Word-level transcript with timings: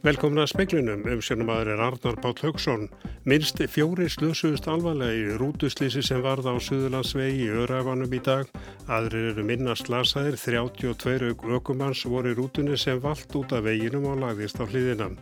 Velkomna 0.00 0.46
að 0.46 0.54
speklunum, 0.54 1.02
umsjónumadur 1.12 1.74
er 1.74 1.80
Arnar 1.84 2.16
Páll 2.24 2.38
Haugsson. 2.40 2.86
Minst 3.28 3.58
fjóri 3.68 4.06
slösuðust 4.08 4.64
alvarlega 4.72 5.12
í 5.12 5.34
rútuslýsi 5.36 6.00
sem 6.00 6.22
varð 6.24 6.48
á 6.48 6.56
Suðurlandsvegi 6.56 7.42
í 7.44 7.50
Örafanum 7.66 8.16
í 8.16 8.20
dag. 8.24 8.48
Aðrir 8.88 9.34
eru 9.34 9.44
minna 9.44 9.74
slasaðir, 9.76 10.38
32 10.40 11.34
aukumanns 11.52 12.06
voru 12.08 12.32
í 12.32 12.38
rútunni 12.38 12.80
sem 12.80 12.96
vald 13.04 13.36
út 13.42 13.52
af 13.52 13.66
veginum 13.68 14.08
og 14.08 14.22
lagðist 14.24 14.56
á 14.56 14.64
hliðinam. 14.64 15.20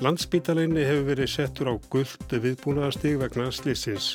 Landsbítalinni 0.00 0.88
hefur 0.88 1.10
verið 1.10 1.32
settur 1.34 1.72
á 1.72 1.74
gullt 1.92 2.32
viðbúnaðastig 2.32 3.20
vegna 3.20 3.50
slýsins. 3.52 4.14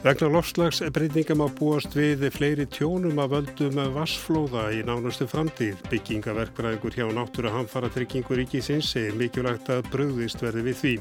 Vegna 0.00 0.30
lofslagsbreytingum 0.32 1.42
að 1.44 1.50
búast 1.58 1.92
við 1.92 2.22
fleiri 2.32 2.64
tjónum 2.72 3.18
að 3.20 3.34
völdum 3.34 3.80
vassflóða 3.92 4.62
í 4.72 4.78
nánustu 4.88 5.26
framtíð. 5.28 5.74
Byggingaverkfræðingur 5.92 6.96
hjá 6.96 7.04
náttúru 7.12 7.52
hamfara 7.52 7.90
tryggingur 7.92 8.40
ríkisins 8.40 8.94
segir 8.94 9.18
mikilvægt 9.20 9.68
að 9.68 9.90
bröðist 9.92 10.40
verði 10.40 10.64
við 10.70 10.78
því. 10.80 10.94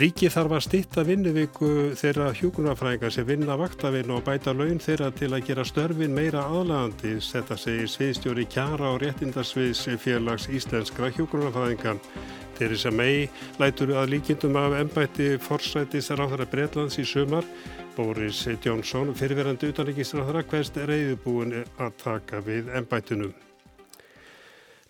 Ríki 0.00 0.30
þarf 0.32 0.56
að 0.56 0.64
stitta 0.64 1.04
vinnuviku 1.04 1.68
þeirra 2.00 2.30
hjókunarfræðingar 2.38 3.12
sem 3.12 3.28
vinna 3.28 3.58
vaktavinn 3.60 4.14
og 4.16 4.24
bæta 4.24 4.56
laun 4.56 4.80
þeirra 4.80 5.10
til 5.12 5.28
að 5.28 5.50
gera 5.50 5.68
störfin 5.68 6.16
meira 6.16 6.46
aðlagandi. 6.48 7.18
Þetta 7.20 7.60
segir 7.60 7.92
sviðstjóri 7.92 8.48
kjara 8.48 8.94
og 8.94 9.02
réttindarsviðs 9.04 9.90
félags 10.00 10.48
íslenskra 10.48 11.12
hjókunarfræðingar. 11.18 12.00
Theresa 12.56 12.92
May 12.94 13.28
lætur 13.60 13.92
að 13.96 14.14
líkindum 14.14 14.56
af 14.60 14.78
ennbætti 14.80 15.34
forsætis 15.42 16.08
ráðara 16.16 16.48
Breitlands 16.48 16.96
í 17.00 17.04
sumar 17.04 17.44
Boris 17.96 18.46
Johnson, 18.64 19.12
fyrirverandi 19.14 19.68
utanrikkisræðara, 19.72 20.42
hverst 20.48 20.78
reyðubúin 20.88 21.52
að 21.60 21.96
taka 22.00 22.40
við 22.46 22.70
ennbættunum. 22.78 23.34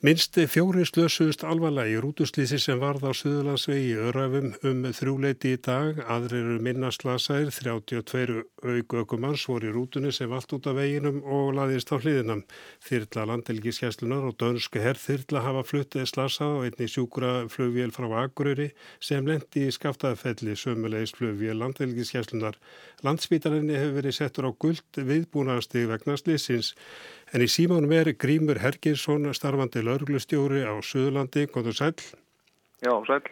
Minst 0.02 0.34
fjóri 0.50 0.82
slösuðust 0.82 1.44
alvarlega 1.46 1.92
í 1.94 1.98
rútuslýsi 2.02 2.56
sem 2.58 2.80
varð 2.82 3.04
á 3.06 3.14
Suðurlandsvegi 3.14 3.92
Örafum 4.02 4.48
um 4.66 4.80
þrjúleiti 4.98 5.52
í 5.54 5.60
dag. 5.62 6.00
Aðrir 6.10 6.40
eru 6.40 6.56
minnaslasaðir, 6.66 7.52
32 7.54 8.40
augökumanns 8.66 9.44
voru 9.46 9.70
í 9.70 9.76
rútunni 9.76 10.10
sem 10.10 10.34
allt 10.34 10.56
út 10.58 10.66
af 10.66 10.74
veginum 10.80 11.20
og 11.22 11.52
laðist 11.54 11.94
á 11.94 12.02
hliðinam. 12.02 12.42
Þyrla 12.82 13.28
landelgiskeslunar 13.30 14.26
og 14.26 14.34
dönsku 14.42 14.82
herrþyrla 14.82 15.44
hafa 15.46 15.62
fluttið 15.70 16.10
slasað 16.10 16.56
og 16.56 16.66
einni 16.66 16.90
sjúkra 16.90 17.32
flugvél 17.54 17.94
frá 17.94 18.10
Akureyri 18.24 18.72
sem 18.98 19.22
lendi 19.30 19.68
í 19.68 19.78
skaftaðfelli 19.78 20.58
sömulegis 20.58 21.14
flugvél 21.14 21.62
landelgiskeslunar. 21.62 22.58
Landsvítarinni 23.06 23.78
hefur 23.78 24.00
verið 24.00 24.18
settur 24.18 24.50
á 24.50 24.52
gullt 24.58 24.98
viðbúnaðasti 24.98 25.86
vegna 25.94 26.18
slýsins. 26.18 26.74
En 27.32 27.40
í 27.40 27.48
símánum 27.48 27.92
er 27.96 28.10
Grímur 28.20 28.58
Herginsson, 28.60 29.30
starfandi 29.32 29.80
lauruglustjóri 29.80 30.66
á 30.68 30.76
Suðurlandi. 30.84 31.46
Góður 31.48 31.78
sæl. 31.78 31.94
Já, 32.84 32.92
sæl. 33.08 33.22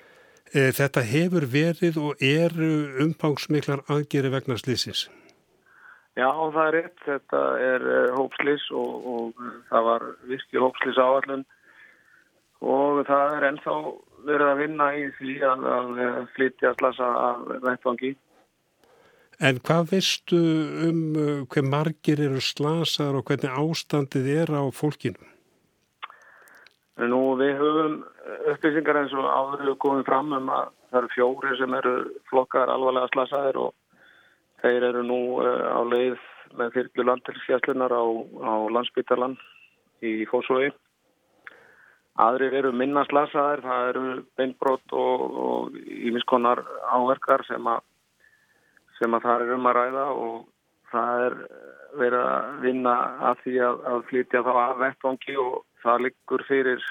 Eh, 0.57 0.73
þetta 0.73 1.03
hefur 1.05 1.45
verið 1.47 1.99
og 2.01 2.23
er 2.25 2.55
umfangsmiklar 3.05 3.85
aðgeri 3.93 4.33
vegna 4.33 4.57
slísins. 4.57 5.11
Já, 6.17 6.27
það 6.33 6.63
er 6.65 6.75
rétt. 6.79 7.03
Þetta 7.05 7.43
er 7.61 7.85
eh, 7.93 8.09
hópslís 8.17 8.65
og, 8.73 9.07
og 9.13 9.45
það 9.69 9.87
var 9.91 10.07
virkið 10.33 10.65
hópslís 10.65 10.99
áallun 10.99 11.45
og 12.61 13.05
það 13.09 13.37
er 13.37 13.47
ennþá 13.51 13.77
verið 14.27 14.49
að 14.49 14.59
vinna 14.61 14.89
í 14.97 15.05
því 15.21 15.37
að, 15.49 15.69
að 15.77 16.19
flytja 16.35 16.75
slasa 16.81 17.13
af 17.29 17.47
vettvangi. 17.69 18.15
En 19.41 19.57
hvað 19.65 19.87
veistu 19.95 20.39
um 20.85 20.99
uh, 21.17 21.29
hver 21.49 21.65
margir 21.65 22.21
eru 22.21 22.43
slasar 22.45 23.17
og 23.17 23.31
hvernig 23.31 23.55
ástandið 23.63 24.27
er 24.43 24.51
á 24.53 24.69
fólkinu? 24.69 25.29
Nú 27.09 27.21
við 27.41 27.55
höfum 27.57 27.95
upplýsingar 28.53 28.99
eins 29.01 29.15
og 29.17 29.25
áður 29.25 29.73
komið 29.81 30.05
fram 30.11 30.35
um 30.37 30.53
að 30.53 30.69
það 30.91 30.99
eru 31.01 31.13
fjóri 31.15 31.55
sem 31.57 31.79
eru 31.79 31.95
flokkar 32.29 32.69
alvarlega 32.69 33.09
slasaðir 33.15 33.63
og 33.63 33.73
þeir 34.61 34.89
eru 34.91 35.07
nú 35.09 35.21
uh, 35.41 35.73
á 35.73 35.81
leið 35.89 36.21
með 36.61 36.77
þyrklu 36.77 37.09
landtilskjæslunar 37.09 37.97
á, 37.97 38.05
á 38.45 38.55
landsbytarlan 38.77 39.39
í 40.05 40.19
Fósói. 40.29 40.69
Aðrir 42.21 42.59
eru 42.61 42.75
minna 42.77 43.07
slasaðir, 43.09 43.65
það 43.65 43.89
eru 43.95 44.05
beinbrott 44.37 44.93
og 44.93 45.79
ímiskonar 45.81 46.61
áverkar 46.93 47.47
sem 47.49 47.73
að 47.73 47.87
sem 49.01 49.17
að 49.17 49.27
það 49.27 49.45
er 49.45 49.53
um 49.57 49.69
að 49.71 49.77
ræða 49.79 50.07
og 50.13 50.41
það 50.91 51.27
er 51.27 51.37
verið 52.01 52.27
að 52.27 52.59
vinna 52.65 52.95
að 53.31 53.45
því 53.45 53.55
að, 53.67 53.81
að 53.93 54.03
flytja 54.11 54.43
þá 54.47 54.53
að 54.63 54.83
vettvangi 54.85 55.37
og 55.41 55.55
það 55.83 56.05
liggur 56.07 56.45
fyrir 56.49 56.85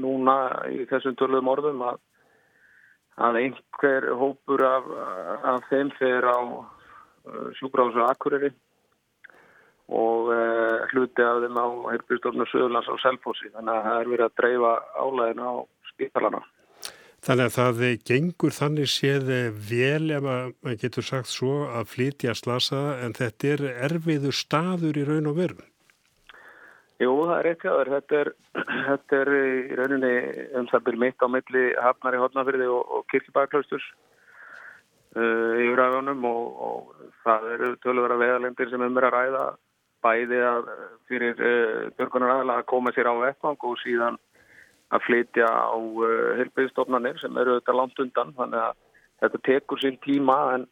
núna 0.00 0.36
í 0.70 0.84
þessum 0.90 1.16
tölum 1.18 1.50
orðum 1.50 1.82
að, 1.88 2.00
að 3.26 3.40
einhver 3.42 4.08
hópur 4.20 4.64
af, 4.64 4.90
af 5.54 5.66
þeim 5.70 5.90
fer 5.98 6.26
á 6.30 6.38
uh, 6.40 7.48
sjúbráðs 7.58 7.98
og 7.98 8.06
akkuriri 8.06 8.52
og 9.90 10.30
uh, 10.30 10.86
hluti 10.92 11.26
af 11.26 11.42
þeim 11.42 11.58
á 11.58 11.66
Herbjörnstofnur 11.90 12.52
Söðurlands 12.52 12.90
á 12.90 12.94
Selfossi 13.02 13.50
þannig 13.50 13.74
að 13.74 13.86
það 13.88 14.00
er 14.00 14.12
verið 14.14 14.26
að 14.28 14.38
dreifa 14.40 14.72
álæðinu 14.94 15.50
á 15.50 15.54
spítalana. 15.90 16.42
Þannig 17.20 17.50
að 17.50 17.56
það 17.56 17.80
gengur 18.08 18.54
þannig 18.56 18.88
séð 18.88 19.26
vel 19.70 20.12
ef 20.16 20.22
maður 20.24 20.78
getur 20.80 21.04
sagt 21.04 21.28
svo 21.28 21.66
að 21.68 21.90
flytja 21.92 22.32
slasaða 22.38 22.94
en 23.04 23.16
þetta 23.18 23.50
er 23.54 23.64
erfiður 23.90 24.36
staður 24.36 24.96
í 24.96 25.04
raun 25.04 25.28
og 25.28 25.36
veru. 25.36 25.66
Jú, 27.00 27.12
það 27.28 27.34
er 27.38 27.48
eitt 27.50 27.64
jáður. 27.64 27.90
Þetta 27.96 28.20
þetta 28.88 29.18
er 29.20 29.32
í 29.36 29.76
rauninni 29.78 30.14
um 30.58 30.68
það 30.70 30.86
byrjum 30.86 31.04
mitt 31.04 31.24
á 31.24 31.28
milli 31.32 31.64
hafnar 31.80 32.16
í 32.16 32.22
hodnafyrði 32.22 32.68
og, 32.72 32.94
og 32.96 33.04
kirkibæklausturs 33.12 33.86
uh, 35.16 35.60
í 35.60 35.68
úræðunum 35.72 36.24
og, 36.28 36.42
og 36.68 37.10
það 37.24 37.48
eru 37.56 37.70
tölvara 37.84 38.18
veðalendir 38.20 38.72
sem 38.72 38.84
um 38.84 39.00
er 39.00 39.08
að 39.10 39.16
ræða 39.16 39.44
bæði 40.04 40.42
að 40.48 40.72
fyrir 41.08 41.40
uh, 41.40 41.86
björgunar 41.96 42.38
aðla 42.38 42.60
að 42.60 42.68
koma 42.72 42.92
sér 42.96 43.12
á 43.12 43.14
vettang 43.20 43.68
og 43.68 43.80
síðan 43.84 44.20
að 44.90 45.06
flytja 45.06 45.46
á 45.46 45.78
uh, 45.78 46.36
helbæðistofnanir 46.40 47.18
sem 47.22 47.36
eru 47.38 47.56
auðvitað 47.56 47.78
langt 47.78 48.04
undan 48.04 48.36
þannig 48.38 48.62
að 48.64 48.78
þetta 49.22 49.42
tekur 49.46 49.82
sín 49.82 49.98
tíma 50.04 50.38
en 50.56 50.68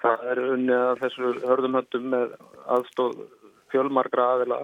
það 0.00 0.26
er 0.32 0.42
unnið 0.56 0.82
að 0.88 1.00
þessu 1.04 1.32
hörðumhöndum 1.44 2.10
með 2.14 2.36
aðstóð 2.76 3.16
fjölmargra 3.72 4.28
aðila. 4.34 4.60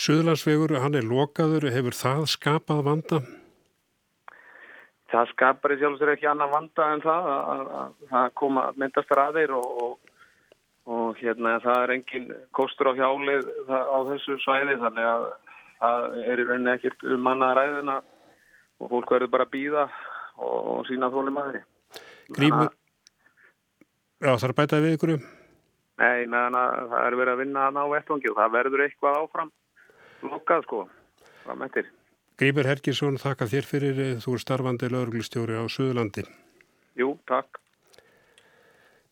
Suðlandsvegur, 0.00 0.76
hann 0.80 0.96
er 0.98 1.06
lokaður, 1.06 1.66
hefur 1.74 1.96
það 1.96 2.26
skapað 2.30 2.82
vanda? 2.86 3.20
Það 5.10 5.32
skapar 5.32 5.74
í 5.74 5.80
sjálfsvegur 5.80 6.12
ekki 6.14 6.28
annan 6.30 6.52
vanda 6.52 6.92
en 6.94 7.02
það 7.02 7.28
að, 7.32 7.64
að, 7.80 7.94
að 8.20 8.28
koma 8.38 8.66
myndast 8.78 9.14
ræðir 9.18 9.54
og, 9.56 9.80
og, 9.84 10.12
og 10.94 11.18
hérna 11.18 11.56
það 11.64 11.80
er 11.86 11.94
engin 11.96 12.28
kostur 12.54 12.92
á 12.94 12.98
hjálið 13.00 13.48
á 13.66 13.98
þessu 14.12 14.38
svæði 14.44 14.78
þannig 14.84 15.08
að 15.10 15.26
það 15.80 16.16
er 16.24 16.42
í 16.42 16.46
rauninni 16.48 16.72
ekkert 16.74 17.04
um 17.08 17.22
manna 17.24 17.52
ræðina 17.56 18.00
og 18.80 18.92
fólk 18.92 19.12
verður 19.14 19.32
bara 19.34 19.46
að 19.48 19.54
býða 19.54 19.86
og 20.40 20.82
sína 20.88 21.10
þóli 21.12 21.34
maður. 21.34 21.62
Grímur, 22.36 22.72
já 24.22 24.30
það 24.32 24.48
er 24.48 24.56
bætað 24.60 24.84
við 24.86 24.96
ykkur 24.96 25.14
um? 25.16 25.24
Nei, 26.00 26.26
meðan 26.32 26.56
að 26.56 26.92
það 26.92 27.06
er 27.06 27.16
verið 27.20 27.32
að 27.32 27.40
vinna 27.42 27.64
að 27.66 27.74
ná 27.76 27.80
vettvangi 27.92 28.30
og 28.30 28.38
það 28.38 28.54
verður 28.56 28.84
eitthvað 28.86 29.18
áfram 29.20 29.50
lokkað 30.30 30.68
sko. 30.68 30.84
Grímur 32.40 32.68
Herkisson, 32.68 33.18
þakka 33.20 33.48
þér 33.50 33.66
fyrir 33.68 33.98
þú 34.22 34.36
er 34.36 34.44
starfandi 34.44 34.88
lauruglistjóri 34.92 35.58
á 35.60 35.64
Suðurlandi. 35.68 36.24
Jú, 36.96 37.16
takk. 37.28 37.60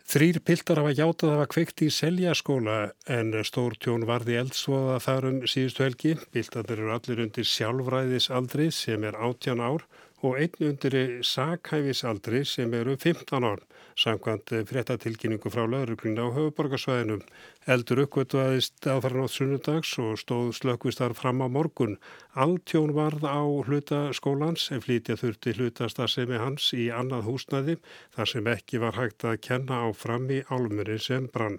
Þrýr 0.09 0.39
piltar 0.41 0.79
hafa 0.81 0.95
játað 0.97 1.29
að 1.29 1.35
hafa 1.37 1.47
kveikt 1.53 1.83
í 1.85 1.87
seljaskóla 1.93 2.77
en 3.13 3.35
stór 3.45 3.75
tjón 3.77 4.07
varði 4.09 4.39
eldsvoða 4.41 4.95
þar 5.05 5.27
um 5.29 5.43
síðustu 5.45 5.85
helgi. 5.85 6.15
Piltarnir 6.33 6.81
eru 6.81 6.95
allir 6.95 7.21
undir 7.27 7.49
sjálfræðisaldri 7.51 8.71
sem 8.73 9.05
er 9.05 9.19
18 9.21 9.61
ár 9.61 9.85
og 10.23 10.39
einn 10.43 10.71
undir 10.71 10.95
sakhæfisaldri 11.23 12.45
sem 12.45 12.73
eru 12.75 12.97
15 12.97 13.45
ár. 13.45 13.61
Samkvæmt 13.99 14.53
fréttatilkynningu 14.71 15.51
frá 15.51 15.65
laurugluna 15.67 16.27
á 16.27 16.35
höfuborgarsvæðinum. 16.37 17.23
Eldur 17.67 18.03
uppgötuðaðist 18.05 18.87
áþaranótt 18.87 19.35
sunnudags 19.35 19.95
og 20.03 20.19
stóð 20.23 20.53
slökkvistar 20.59 21.15
fram 21.19 21.43
á 21.43 21.47
morgun. 21.51 21.99
Alltjón 22.35 22.95
varð 22.95 23.27
á 23.27 23.43
hlutaskólans 23.43 24.71
en 24.75 24.85
flítja 24.87 25.19
þurfti 25.19 25.55
hlutastasemi 25.59 26.39
hans 26.39 26.71
í 26.75 26.91
annað 26.95 27.27
húsnaði 27.31 27.79
þar 28.15 28.35
sem 28.35 28.53
ekki 28.55 28.83
var 28.83 28.99
hægt 28.99 29.27
að 29.27 29.41
kenna 29.49 29.83
á 29.83 29.89
fram 29.95 30.31
í 30.31 30.45
álmurinn 30.51 31.03
sem 31.03 31.27
brann. 31.27 31.59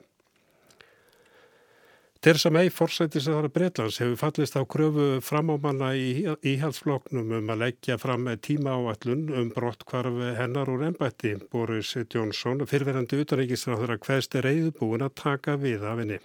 Teresa 2.19 2.49
May, 2.51 2.67
forsættisæðara 2.67 3.47
Breitlands, 3.47 3.97
hefur 4.01 4.17
fallist 4.19 4.57
á 4.59 4.67
kröfu 4.67 5.21
framámanna 5.23 5.93
í 5.95 6.25
íhaldsfloknum 6.51 7.29
um 7.37 7.53
að 7.53 7.61
leggja 7.61 7.95
fram 7.95 8.27
tíma 8.43 8.73
áallun 8.75 9.21
um 9.39 9.51
brottkvarfi 9.55 10.33
hennar 10.35 10.67
úr 10.67 10.83
ennbætti. 10.89 11.37
Boris 11.47 11.93
Johnson, 11.95 12.65
fyrverandi 12.67 13.21
utanríkisráður 13.23 13.95
að 13.95 14.03
hverst 14.03 14.35
er 14.35 14.49
reyðbúin 14.49 15.07
að 15.07 15.15
taka 15.21 15.55
við 15.63 15.87
af 15.87 16.03
henni. 16.03 16.19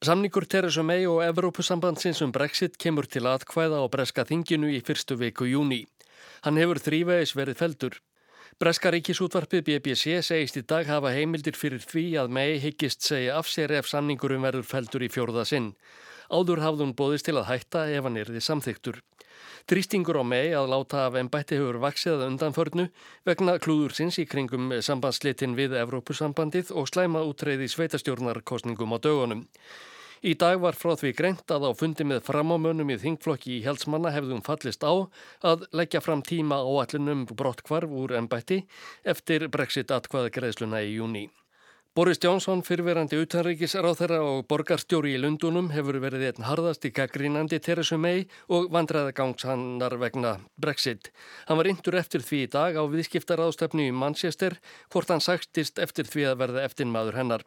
Samningur 0.00 0.48
Teresa 0.48 0.80
May 0.80 1.04
og 1.04 1.20
Evrópusambandsins 1.28 2.24
um 2.24 2.32
Brexit 2.32 2.80
kemur 2.80 3.04
til 3.04 3.28
aðkvæða 3.28 3.84
á 3.84 3.92
breska 3.92 4.24
þinginu 4.24 4.72
í 4.72 4.80
fyrstu 4.80 5.20
viku 5.20 5.44
júni. 5.44 5.82
Hann 6.48 6.56
hefur 6.56 6.80
þrývegis 6.80 7.36
verið 7.36 7.60
feldur. 7.60 8.00
Breska 8.56 8.88
ríkisútvarpið 8.88 9.66
BBC 9.66 10.14
segist 10.24 10.56
í 10.56 10.62
dag 10.64 10.88
hafa 10.88 11.10
heimildir 11.12 11.58
fyrir 11.60 11.82
því 11.84 12.04
að 12.22 12.30
mei 12.32 12.54
higgist 12.56 13.04
segja 13.04 13.34
af 13.36 13.50
sér 13.52 13.74
ef 13.76 13.90
samningurum 13.90 14.46
verður 14.48 14.64
feldur 14.64 15.02
í 15.04 15.10
fjórða 15.12 15.42
sinn. 15.44 15.66
Áður 16.32 16.62
hafði 16.64 16.86
hún 16.86 16.94
bóðist 16.96 17.28
til 17.28 17.34
að 17.36 17.50
hætta 17.50 17.82
ef 17.92 18.08
hann 18.08 18.16
erði 18.16 18.40
samþyktur. 18.40 19.02
Trýstingur 19.68 20.16
á 20.16 20.24
mei 20.24 20.56
að 20.56 20.70
láta 20.72 21.02
af 21.04 21.18
ennbætti 21.20 21.58
hefur 21.60 21.82
vaksið 21.84 22.24
undanförnu 22.30 22.86
vegna 23.28 23.58
klúðursins 23.60 24.16
í 24.22 24.24
kringum 24.24 24.72
sambandslitin 24.80 25.58
við 25.58 25.76
Evrópusambandið 25.82 26.72
og 26.72 26.88
slæma 26.88 27.26
útreyði 27.28 27.68
sveitastjórnarkostningum 27.74 28.96
á 28.96 28.98
dögunum. 29.04 29.44
Í 30.24 30.32
dag 30.40 30.60
var 30.62 30.76
frá 30.78 30.94
því 30.96 31.12
greint 31.18 31.52
að 31.52 31.68
á 31.68 31.70
fundi 31.76 32.04
með 32.08 32.22
framámönum 32.28 32.92
í 32.94 32.98
þingflokki 33.02 33.58
í 33.58 33.64
Helsmanna 33.66 34.14
hefðum 34.14 34.44
fallist 34.46 34.86
á 34.86 35.04
að 35.44 35.66
leggja 35.76 36.00
fram 36.00 36.22
tíma 36.24 36.62
á 36.64 36.70
allunum 36.84 37.26
brottkvarf 37.28 37.90
úr 37.90 38.16
ennbætti 38.16 38.62
eftir 39.04 39.48
brexit 39.52 39.92
atkvaða 39.92 40.32
greiðsluna 40.38 40.80
í 40.86 40.96
júni. 40.96 41.26
Boris 41.96 42.18
Jónsson, 42.20 42.60
fyrverandi 42.60 43.16
utanríkisráþara 43.24 44.18
og 44.20 44.42
borgarstjóri 44.50 45.14
í 45.16 45.20
Lundunum 45.22 45.70
hefur 45.72 45.96
verið 46.02 46.26
einn 46.26 46.44
harðast 46.44 46.84
í 46.84 46.90
gaggrínandi 46.92 47.56
Teresu 47.64 47.96
May 47.96 48.26
og 48.52 48.68
vandræðagangshannar 48.74 49.96
vegna 50.02 50.34
Brexit. 50.60 51.08
Hann 51.48 51.56
var 51.56 51.70
yndur 51.72 51.96
eftir 51.96 52.20
því 52.20 52.42
í 52.44 52.50
dag 52.52 52.76
á 52.76 52.84
viðskiptaráðstöfnu 52.84 53.88
í 53.88 53.96
Manchester 53.96 54.58
hvort 54.92 55.08
hann 55.08 55.24
sagtist 55.24 55.80
eftir 55.80 56.04
því 56.04 56.28
að 56.34 56.42
verða 56.44 56.66
eftirmaður 56.68 57.16
hennar. 57.16 57.46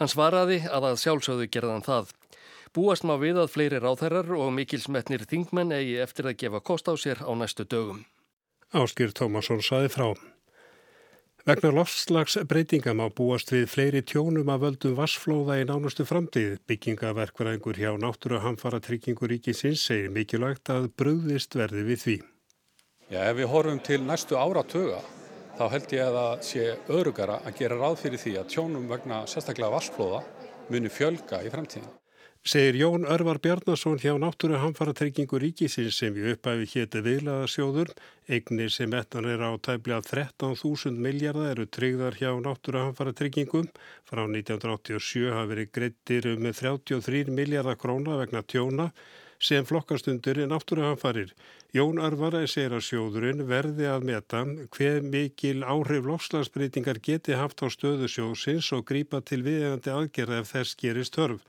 Hann 0.00 0.10
svaraði 0.10 0.60
að 0.68 0.90
að 0.90 1.00
sjálfsögðu 1.04 1.48
gerðan 1.50 1.86
það. 1.86 2.12
Búast 2.74 3.06
má 3.06 3.14
við 3.22 3.38
að 3.38 3.52
fleiri 3.54 3.78
ráþarar 3.78 4.32
og 4.34 4.50
mikilsmetnir 4.56 5.22
þingmenn 5.30 5.74
eigi 5.76 6.00
eftir 6.02 6.26
að 6.26 6.38
gefa 6.42 6.60
kost 6.60 6.90
á 6.90 6.94
sér 6.98 7.22
á 7.22 7.30
næstu 7.38 7.62
dögum. 7.62 8.02
Áskýr 8.74 9.14
Tómasson 9.14 9.62
saði 9.62 9.92
frá. 9.94 10.08
Vegna 11.44 11.70
lofslagsbreytinga 11.76 12.94
má 12.96 13.04
búast 13.12 13.52
við 13.52 13.66
fleiri 13.68 14.00
tjónum 14.02 14.48
að 14.48 14.62
völdum 14.64 14.94
vassflóða 14.98 15.58
í 15.60 15.66
nánustu 15.68 16.06
framtíð. 16.08 16.56
Byggingaverkvaræðingur 16.66 17.78
hjá 17.78 17.90
náttúru 18.00 18.40
hamfara 18.40 18.80
tryggingur 18.80 19.30
ríkisins 19.30 19.84
segir 19.84 20.10
mikilvægt 20.10 20.72
að 20.72 20.88
bröðist 20.96 21.54
verði 21.54 21.84
við 21.90 22.00
því. 22.06 22.16
Já, 23.12 23.20
ef 23.28 23.36
við 23.38 23.52
horfum 23.52 23.82
til 23.84 24.00
næstu 24.02 24.40
áratöga 24.40 25.02
þá 25.58 25.64
held 25.74 25.92
ég 25.96 26.06
að 26.06 26.16
það 26.20 26.46
sé 26.50 26.70
örugara 27.00 27.40
að 27.42 27.60
gera 27.60 27.80
ráð 27.82 28.00
fyrir 28.04 28.24
því 28.24 28.38
að 28.40 28.48
tjónum 28.54 28.88
vegna 28.90 29.24
sérstaklega 29.30 29.74
vassflóða 29.76 30.24
muni 30.72 30.90
fjölga 30.92 31.42
í 31.44 31.52
framtíðin 31.52 31.92
segir 32.44 32.76
Jón 32.76 33.06
Örvar 33.08 33.38
Bjarnason 33.40 33.96
hjá 33.96 34.12
náttúru 34.20 34.58
hamfaratryggingu 34.60 35.38
ríkisins 35.40 35.96
sem 35.96 36.12
við 36.12 36.34
uppæfi 36.34 36.66
hétti 36.74 37.00
viðlaðasjóður. 37.06 37.94
Eignir 38.28 38.68
sem 38.72 38.92
etnan 38.92 39.30
er 39.32 39.40
á 39.40 39.56
tæbli 39.56 39.94
af 39.96 40.04
13.000 40.10 41.00
miljardar 41.06 41.54
eru 41.54 41.64
tryggðar 41.64 42.18
hjá 42.20 42.34
náttúru 42.44 42.82
hamfaratryggingu. 42.84 43.64
Frá 44.04 44.26
1987 44.28 45.32
hafi 45.32 45.52
verið 45.54 45.72
greittir 45.72 46.28
með 46.36 46.60
33 46.60 47.32
miljardar 47.32 47.80
króna 47.80 48.20
vegna 48.20 48.44
tjóna 48.44 48.90
sem 49.44 49.66
flokkastundur 49.68 50.40
er 50.40 50.48
náttúru 50.48 50.86
hamfarir. 50.86 51.34
Jón 51.74 52.00
Örvar 52.00 52.36
segir 52.48 52.72
að 52.76 52.84
sjóðurinn 52.86 53.44
verði 53.48 53.88
að 53.90 54.06
meta 54.08 54.42
hver 54.76 55.02
mikil 55.04 55.64
áhrif 55.66 56.06
lofslagsbreytingar 56.08 57.00
geti 57.04 57.36
haft 57.36 57.60
á 57.60 57.68
stöðu 57.68 58.08
sjóðsins 58.08 58.70
og 58.76 58.86
grípa 58.88 59.20
til 59.20 59.42
viðegandi 59.44 59.92
aðgerða 59.92 60.40
ef 60.42 60.52
þess 60.54 60.78
gerist 60.80 61.16
törf. 61.18 61.42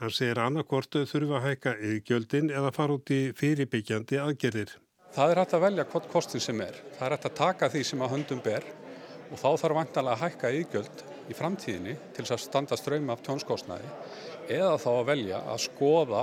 Hann 0.00 0.14
segir 0.14 0.38
annarkortu 0.40 1.02
þurfa 1.08 1.40
að 1.40 1.46
hækka 1.48 1.74
yðgjöldin 1.90 2.52
eða 2.54 2.70
fara 2.76 2.96
út 2.96 3.10
í 3.12 3.20
fyrirbyggjandi 3.36 4.20
aðgerðir. 4.22 4.76
Það 5.10 5.32
er 5.32 5.40
hægt 5.42 5.54
að 5.56 5.64
velja 5.66 5.88
hvort 5.90 6.12
kostin 6.12 6.44
sem 6.44 6.60
er. 6.62 6.76
Það 6.96 7.06
er 7.06 7.14
hægt 7.16 7.26
að 7.28 7.38
taka 7.40 7.68
því 7.72 7.82
sem 7.88 8.04
að 8.04 8.12
höndum 8.14 8.44
ber 8.44 8.68
og 9.30 9.38
þá 9.38 9.48
þarf 9.62 9.76
vantalega 9.80 10.16
að 10.16 10.22
hækka 10.24 10.52
yðgjöld 10.58 11.02
í 11.30 11.36
framtíðinni 11.36 11.96
til 12.14 12.24
þess 12.24 12.36
að 12.36 12.44
standa 12.44 12.78
ströym 12.78 13.10
af 13.12 13.24
tjónskostnaði 13.26 13.90
eða 14.50 14.78
þá 14.82 14.90
að 14.92 15.08
velja 15.10 15.42
að 15.52 15.60
skoða 15.66 16.22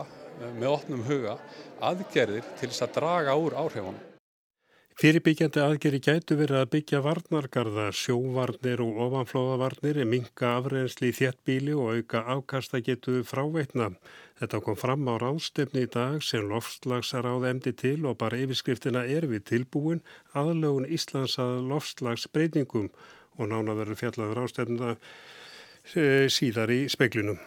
með 0.58 0.70
opnum 0.74 1.08
huga 1.08 1.38
aðgerðir 1.84 2.46
til 2.60 2.70
þess 2.70 2.86
að 2.86 2.94
draga 3.00 3.36
úr 3.40 3.58
áhrifunum. 3.58 4.06
Fyrirbyggjandi 4.98 5.62
aðgeri 5.62 6.00
gætu 6.02 6.36
verið 6.40 6.58
að 6.58 6.70
byggja 6.74 7.00
varnargarða, 7.06 7.84
sjóvarnir 7.94 8.82
og 8.82 8.96
ofanflóðavarnir, 9.06 10.00
minka 10.10 10.56
afreynsli 10.58 11.12
í 11.12 11.14
þjettbíli 11.14 11.76
og 11.78 12.00
auka 12.00 12.24
afkasta 12.34 12.82
getu 12.82 13.20
fráveitna. 13.22 13.92
Þetta 14.42 14.62
kom 14.66 14.80
fram 14.82 15.06
á 15.06 15.22
ráðstefni 15.22 15.84
í 15.86 15.92
dag 15.94 16.26
sem 16.26 16.50
loftslagsar 16.50 17.30
áð 17.30 17.46
emdi 17.52 17.76
til 17.78 18.08
og 18.10 18.18
bara 18.24 18.40
yfirskriftina 18.42 19.06
er 19.06 19.30
við 19.30 19.46
tilbúin 19.52 20.02
aðlögun 20.34 20.90
Íslands 20.90 21.38
að 21.46 21.60
loftslagsbreytingum 21.70 22.90
og 23.38 23.54
nána 23.54 23.78
verður 23.78 24.02
fjallaður 24.02 24.42
ráðstefna 24.42 24.96
eh, 24.98 26.26
síðar 26.26 26.74
í 26.74 26.88
speklinum. 26.90 27.38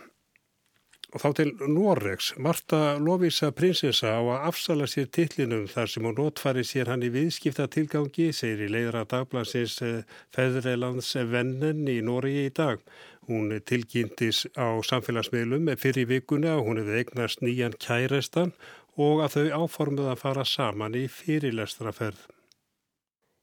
Og 1.11 1.19
þá 1.19 1.31
til 1.41 1.49
Noregs. 1.67 2.29
Marta 2.39 2.95
Lovisa 3.03 3.49
prinsessa 3.51 4.13
á 4.15 4.23
að 4.23 4.45
afsala 4.53 4.87
sér 4.87 5.09
tillinum 5.11 5.67
þar 5.71 5.91
sem 5.91 6.07
hún 6.07 6.15
notfari 6.21 6.63
sér 6.63 6.93
hann 6.93 7.03
í 7.03 7.11
viðskipta 7.11 7.67
tilgangi, 7.67 8.29
segir 8.31 8.69
í 8.69 8.71
leiðra 8.71 9.03
dagblansins 9.11 9.81
eh, 9.83 10.05
Feðrelands 10.37 11.11
vennen 11.33 11.83
í 11.91 11.99
Noregi 12.07 12.47
í 12.47 12.55
dag. 12.55 12.85
Hún 13.27 13.51
tilkynntis 13.67 14.47
á 14.55 14.79
samfélagsmiðlum 14.87 15.75
fyrir 15.83 16.07
vikuna 16.11 16.57
og 16.61 16.71
hún 16.71 16.85
hefði 16.85 17.03
eignast 17.03 17.43
nýjan 17.43 17.75
kærestan 17.83 18.55
og 18.95 19.25
að 19.27 19.37
þau 19.37 19.65
áformuð 19.65 20.13
að 20.13 20.23
fara 20.23 20.47
saman 20.47 20.99
í 20.99 21.09
fyrirlestraferð. 21.11 22.29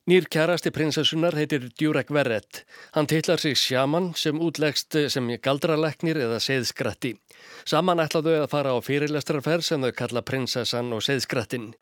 Nýr 0.07 0.23
kærasti 0.31 0.71
prinsessunar 0.71 1.35
heitir 1.35 1.65
Djurek 1.67 2.13
Verret. 2.15 2.61
Hann 2.95 3.09
tillar 3.11 3.41
sig 3.43 3.57
sjaman 3.59 4.13
sem 4.15 4.37
útlegst 4.39 4.95
sem 5.11 5.25
galdraleknir 5.43 6.15
eða 6.23 6.37
seðskratti. 6.39 7.11
Saman 7.67 7.99
ætlaðu 7.99 8.37
að 8.39 8.47
fara 8.53 8.71
á 8.71 8.79
fyrirlestrarferð 8.79 9.65
sem 9.67 9.83
þau 9.83 9.91
kalla 9.99 10.23
prinsessan 10.23 10.95
og 10.95 11.03
seðskrattin. 11.03 11.73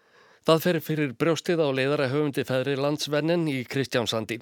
Það 0.45 0.59
fer 0.61 0.77
fyrir 0.85 1.13
brjóstið 1.17 1.61
á 1.65 1.73
leiðara 1.73 2.05
höfundi 2.11 2.43
feðri 2.45 2.75
landsvennin 2.77 3.47
í 3.49 3.63
Kristjánsandi. 3.65 4.35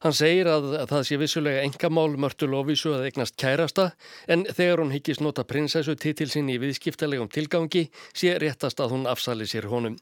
Hann 0.00 0.14
segir 0.16 0.48
að, 0.48 0.70
að 0.80 0.86
það 0.94 1.02
sé 1.04 1.18
vissulega 1.20 1.64
engamál 1.66 2.14
mörtu 2.24 2.48
lofísu 2.48 2.94
að 2.96 3.10
eignast 3.10 3.36
kærasta 3.36 3.90
en 4.32 4.46
þegar 4.48 4.80
hún 4.80 4.94
higgist 4.94 5.20
nota 5.20 5.44
prinsessu 5.44 5.92
titil 6.00 6.30
sín 6.32 6.48
í 6.48 6.56
viðskiptalegum 6.62 7.28
tilgangi 7.28 7.90
sé 8.16 8.32
réttast 8.40 8.80
að 8.80 8.96
hún 8.96 9.04
afsali 9.12 9.44
sér 9.44 9.68
honum. 9.68 9.98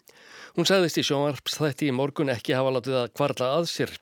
Hún 0.54 0.70
sagðist 0.70 1.02
í 1.02 1.06
sjónvarpsþætti 1.10 1.90
í 1.90 1.96
morgun 1.98 2.30
ekki 2.30 2.54
hafa 2.54 2.76
látið 2.78 3.00
að 3.00 3.12
kvarla 3.18 3.50
að 3.58 3.66
sér. 3.74 3.98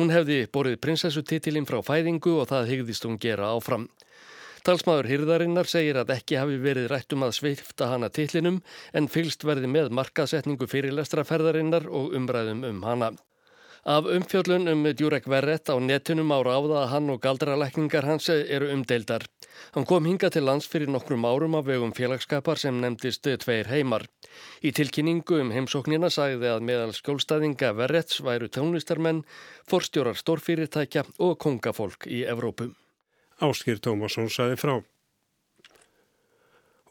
Hún 0.00 0.16
hefði 0.16 0.46
borið 0.48 0.80
prinsessu 0.80 1.20
titilinn 1.28 1.68
frá 1.68 1.82
fæðingu 1.84 2.38
og 2.40 2.48
það 2.54 2.72
hegðist 2.72 3.04
hún 3.04 3.20
gera 3.20 3.52
áfram. 3.52 3.90
Talsmaður 4.66 5.06
hýrðarinnar 5.06 5.68
segir 5.70 5.94
að 6.00 6.08
ekki 6.16 6.40
hafi 6.40 6.56
verið 6.58 6.88
rætt 6.90 7.14
um 7.14 7.22
að 7.22 7.36
sveifta 7.36 7.86
hana 7.86 8.08
tillinum 8.10 8.56
en 8.98 9.06
fylst 9.06 9.44
verði 9.46 9.68
með 9.70 9.92
markasetningu 9.94 10.66
fyrirlestraferðarinnar 10.72 11.84
og 11.86 12.16
umræðum 12.18 12.64
um 12.66 12.80
hana. 12.82 13.12
Af 13.86 14.08
umfjöllun 14.10 14.66
um 14.72 14.80
Djurek 14.90 15.28
Verrett 15.30 15.70
á 15.70 15.78
netunum 15.78 16.32
ára 16.34 16.56
áða 16.58 16.80
að 16.80 16.90
hann 16.90 17.12
og 17.14 17.20
galdralækningar 17.22 18.08
hans 18.10 18.26
eru 18.34 18.72
umdeildar. 18.74 19.22
Hann 19.76 19.86
kom 19.86 20.08
hinga 20.10 20.32
til 20.34 20.42
lands 20.48 20.66
fyrir 20.72 20.90
nokkrum 20.90 21.22
árum 21.30 21.54
af 21.54 21.68
vegum 21.68 21.92
félagskapar 21.94 22.58
sem 22.58 22.80
nefndist 22.82 23.22
tveir 23.44 23.70
heimar. 23.70 24.08
Í 24.66 24.72
tilkynningu 24.74 25.38
um 25.44 25.52
heimsóknina 25.54 26.10
sagði 26.10 26.50
að 26.56 26.66
meðal 26.66 26.90
skjólstaðinga 26.98 27.70
Verretts 27.78 28.18
væru 28.18 28.50
tónlistarmenn, 28.50 29.22
forstjórar 29.70 30.18
stórfyrirtækja 30.18 31.06
og 31.22 31.38
kongafólk 31.38 32.10
í 32.10 32.24
Evrópum. 32.26 32.74
Áskýr 33.36 33.80
Tómasson 33.84 34.30
saði 34.32 34.56
frá. 34.56 34.76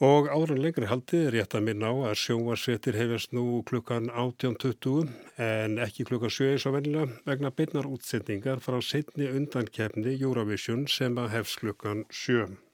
Og 0.04 0.28
ára 0.28 0.58
lengri 0.60 0.90
haldið 0.92 1.22
er 1.26 1.34
rétt 1.38 1.56
að 1.56 1.64
minna 1.70 1.88
á 1.88 2.12
að 2.12 2.18
sjónvarsvettir 2.20 2.98
hefast 3.00 3.32
nú 3.32 3.64
klukkan 3.64 4.10
18.20 4.12 5.08
en 5.40 5.80
ekki 5.80 6.04
klukkan 6.10 6.34
7 6.36 6.52
eins 6.52 6.68
og 6.68 6.76
vennilega 6.76 7.22
vegna 7.30 7.54
beinnar 7.56 7.88
útsendingar 7.88 8.60
frá 8.60 8.82
setni 8.84 9.32
undankefni 9.32 10.18
Eurovision 10.20 10.84
sem 10.92 11.16
að 11.16 11.32
hefst 11.38 11.64
klukkan 11.64 12.04
7. 12.12 12.65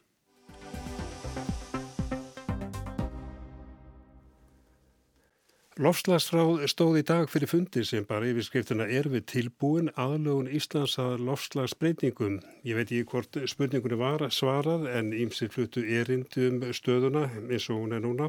Lofslagsráð 5.82 6.60
stóð 6.70 7.00
í 7.00 7.02
dag 7.10 7.24
fyrir 7.32 7.50
fundi 7.50 7.82
sem 7.90 8.04
bara 8.06 8.28
yfirskriftina 8.30 8.86
er 8.86 9.08
við 9.10 9.24
tilbúin 9.32 9.88
aðlögun 9.98 10.50
Íslands 10.54 11.00
að 11.02 11.24
lofslagsbreytingum. 11.26 12.36
Ég 12.70 12.78
veit 12.78 12.92
ekki 12.92 13.08
hvort 13.10 13.40
spurningunni 13.50 13.98
var 13.98 14.22
svarað 14.30 14.86
en 14.92 15.10
ímsir 15.10 15.50
fluttu 15.50 15.82
erindi 15.82 16.52
um 16.52 16.60
stöðuna 16.78 17.24
eins 17.48 17.66
og 17.74 17.80
hún 17.80 17.96
er 17.98 18.04
núna. 18.06 18.28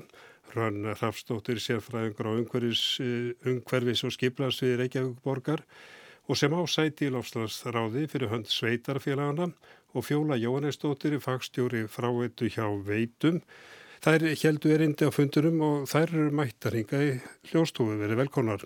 Rann 0.54 0.94
Rafstóttir 1.02 1.60
sérfræðingur 1.60 2.30
á 2.32 2.32
umhverfis, 2.38 2.86
umhverfis 3.44 4.04
og 4.08 4.16
skiplars 4.16 4.62
við 4.64 4.78
Reykjavík 4.80 5.20
borgar 5.20 5.60
og 6.32 6.40
sem 6.40 6.56
ásæti 6.56 7.10
í 7.10 7.12
lofslagsráði 7.12 8.06
fyrir 8.08 8.32
hönd 8.32 8.48
sveitarfélagana 8.48 9.50
og 9.92 10.08
fjóla 10.08 10.40
Jóhannesdóttir 10.40 11.20
fagstjóri 11.20 11.84
fráveitu 11.84 12.48
hjá 12.48 12.64
veitum 12.88 13.44
Þær 14.02 14.24
heldu 14.34 14.70
erindi 14.74 15.06
á 15.06 15.14
fundunum 15.14 15.60
og 15.62 15.82
þær 15.86 16.08
eru 16.10 16.30
mættaringa 16.34 17.02
í 17.06 17.10
hljóstofu 17.52 18.00
verið 18.00 18.18
velkonar. 18.24 18.64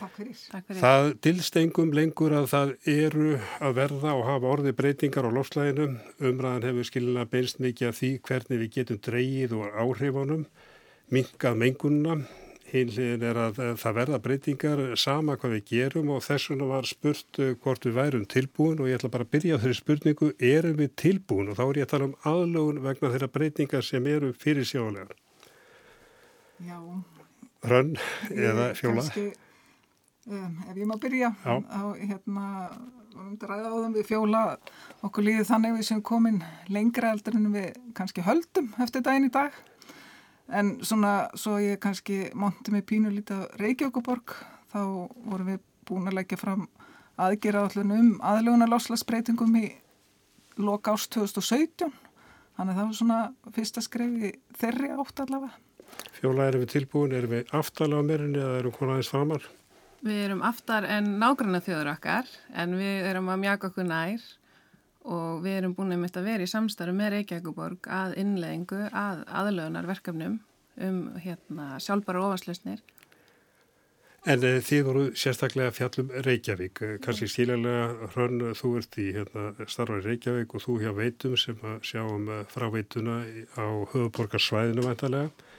Takk 0.00 0.16
fyrir. 0.16 0.38
Takk 0.50 0.64
fyrir. 0.66 0.80
Það 0.82 1.10
dilstengum 1.22 1.92
lengur 1.94 2.34
að 2.34 2.48
það 2.50 2.72
eru 2.90 3.36
að 3.62 3.76
verða 3.76 4.16
og 4.18 4.24
hafa 4.26 4.50
orði 4.56 4.72
breytingar 4.80 5.28
á 5.30 5.36
lofslæginu. 5.36 5.86
Umræðan 6.18 6.66
hefur 6.66 6.88
skilina 6.90 7.26
beinst 7.30 7.62
mikið 7.62 7.92
af 7.92 8.00
því 8.00 8.10
hvernig 8.26 8.62
við 8.64 8.72
getum 8.80 8.98
dreyið 9.06 9.54
og 9.60 9.78
áhrifunum, 9.84 10.42
minkað 11.14 11.62
mengununa. 11.62 12.18
Hínlegin 12.72 13.24
er 13.28 13.36
að 13.36 13.58
það 13.76 13.96
verða 13.98 14.18
breytingar 14.24 14.80
sama 14.96 15.34
hvað 15.36 15.58
við 15.58 15.64
gerum 15.68 16.12
og 16.14 16.22
þess 16.24 16.48
vegna 16.48 16.68
var 16.70 16.86
spurt 16.88 17.40
uh, 17.42 17.50
hvort 17.60 17.84
við 17.84 17.98
værum 17.98 18.22
tilbúin 18.24 18.80
og 18.80 18.88
ég 18.88 18.96
ætla 18.96 19.10
bara 19.12 19.26
að 19.26 19.34
byrja 19.34 19.58
á 19.58 19.62
þeirri 19.62 19.76
spurningu, 19.76 20.28
erum 20.40 20.78
við 20.78 20.94
tilbúin? 21.02 21.50
Og 21.52 21.58
þá 21.58 21.64
er 21.66 21.80
ég 21.82 21.88
að 21.88 21.92
tala 21.92 22.08
um 22.08 22.14
aðlögun 22.30 22.80
vegna 22.86 23.10
þeirra 23.12 23.28
breytingar 23.34 23.84
sem 23.84 24.08
eru 24.08 24.30
fyrir 24.32 24.64
sjálegar. 24.68 25.12
Já. 26.62 26.78
Hrönn 27.66 27.92
eða 28.30 28.70
fjóla? 28.78 29.04
Kanski, 29.04 29.26
um, 30.30 30.54
ef 30.70 30.80
ég 30.80 30.88
má 30.88 30.96
byrja, 31.02 31.32
Já. 31.44 31.52
á 31.60 31.82
hérna, 31.98 32.46
um 33.18 33.34
ræða 33.36 33.68
á 33.68 33.76
þeim 33.82 33.98
við 33.98 34.08
fjóla, 34.08 34.42
okkur 35.04 35.28
líði 35.28 35.44
þannig 35.50 35.76
við 35.76 35.86
sem 35.90 36.00
komin 36.00 36.40
lengra 36.72 37.12
eldur 37.12 37.36
en 37.36 37.52
við 37.52 37.68
kannski 37.98 38.24
höldum 38.24 38.72
eftir 38.80 39.04
daginn 39.04 39.28
í 39.28 39.34
dag. 39.34 39.60
En 40.52 40.74
svona, 40.84 41.30
svo 41.38 41.56
ég 41.62 41.80
kannski 41.80 42.26
monti 42.36 42.74
mig 42.74 42.84
pínu 42.88 43.08
lítið 43.12 43.46
Reykjavíkuborg, 43.60 44.34
þá 44.72 44.80
vorum 45.24 45.48
við 45.48 45.62
búin 45.88 46.10
að 46.10 46.18
leggja 46.18 46.38
fram 46.40 46.66
aðgera 47.20 47.64
allir 47.66 47.88
um 47.96 48.10
aðluguna 48.20 48.68
loslasbreytingum 48.68 49.56
í 49.62 49.66
loka 50.60 50.92
ást 50.92 51.12
2017. 51.16 51.88
Þannig 52.58 52.76
það 52.78 52.88
var 52.88 52.98
svona 52.98 53.20
fyrsta 53.56 53.82
skrefi 53.84 54.34
þeirri 54.60 54.92
átt 54.92 55.24
allavega. 55.24 55.56
Fjóla, 56.18 56.46
erum 56.48 56.62
við 56.62 56.72
tilbúin, 56.74 57.16
erum 57.16 57.32
við 57.32 57.56
aftalega 57.56 58.04
á 58.04 58.08
meirinni 58.08 58.40
eða 58.40 58.60
erum 58.60 58.76
konaðins 58.76 59.10
framar? 59.12 59.48
Við 60.02 60.20
erum 60.26 60.44
aftar 60.44 60.86
en 60.90 61.12
nágranna 61.20 61.62
þjóður 61.64 61.92
okkar, 61.94 62.28
en 62.52 62.76
við 62.76 63.08
erum 63.08 63.28
að 63.32 63.42
mjaka 63.44 63.70
okkur 63.70 63.88
nær 63.88 64.24
og 65.04 65.42
við 65.44 65.58
erum 65.60 65.74
búin 65.76 65.94
að 65.96 66.24
vera 66.24 66.46
í 66.46 66.50
samstarfu 66.50 66.94
með 66.96 67.16
Reykjavíkuborg 67.16 67.88
að 67.90 68.16
innleggingu 68.22 68.86
að 68.88 69.22
aðlögunar 69.26 69.88
verkefnum 69.90 70.40
um 70.80 70.98
hérna, 71.20 71.76
sjálfbara 71.82 72.22
ofanslösnir. 72.22 72.82
En 74.22 74.44
e, 74.46 74.60
þið 74.62 74.84
voru 74.86 75.04
sérstaklega 75.18 75.72
fjallum 75.74 76.12
Reykjavík, 76.22 76.82
eh, 76.86 76.92
kannski 77.02 77.26
stílega 77.26 78.10
hrönn 78.14 78.52
þú 78.54 78.76
ert 78.78 78.98
í 79.02 79.08
hérna, 79.16 79.48
starfari 79.66 80.04
Reykjavík 80.06 80.54
og 80.54 80.62
þú 80.62 80.76
hjá 80.84 80.92
veitum 80.94 81.34
sem 81.36 81.58
að 81.66 81.80
sjáum 81.90 82.30
eh, 82.30 82.44
fráveituna 82.52 83.16
á 83.58 83.66
höfuborgarsvæðinu 83.90 84.86
væntalega 84.86 85.50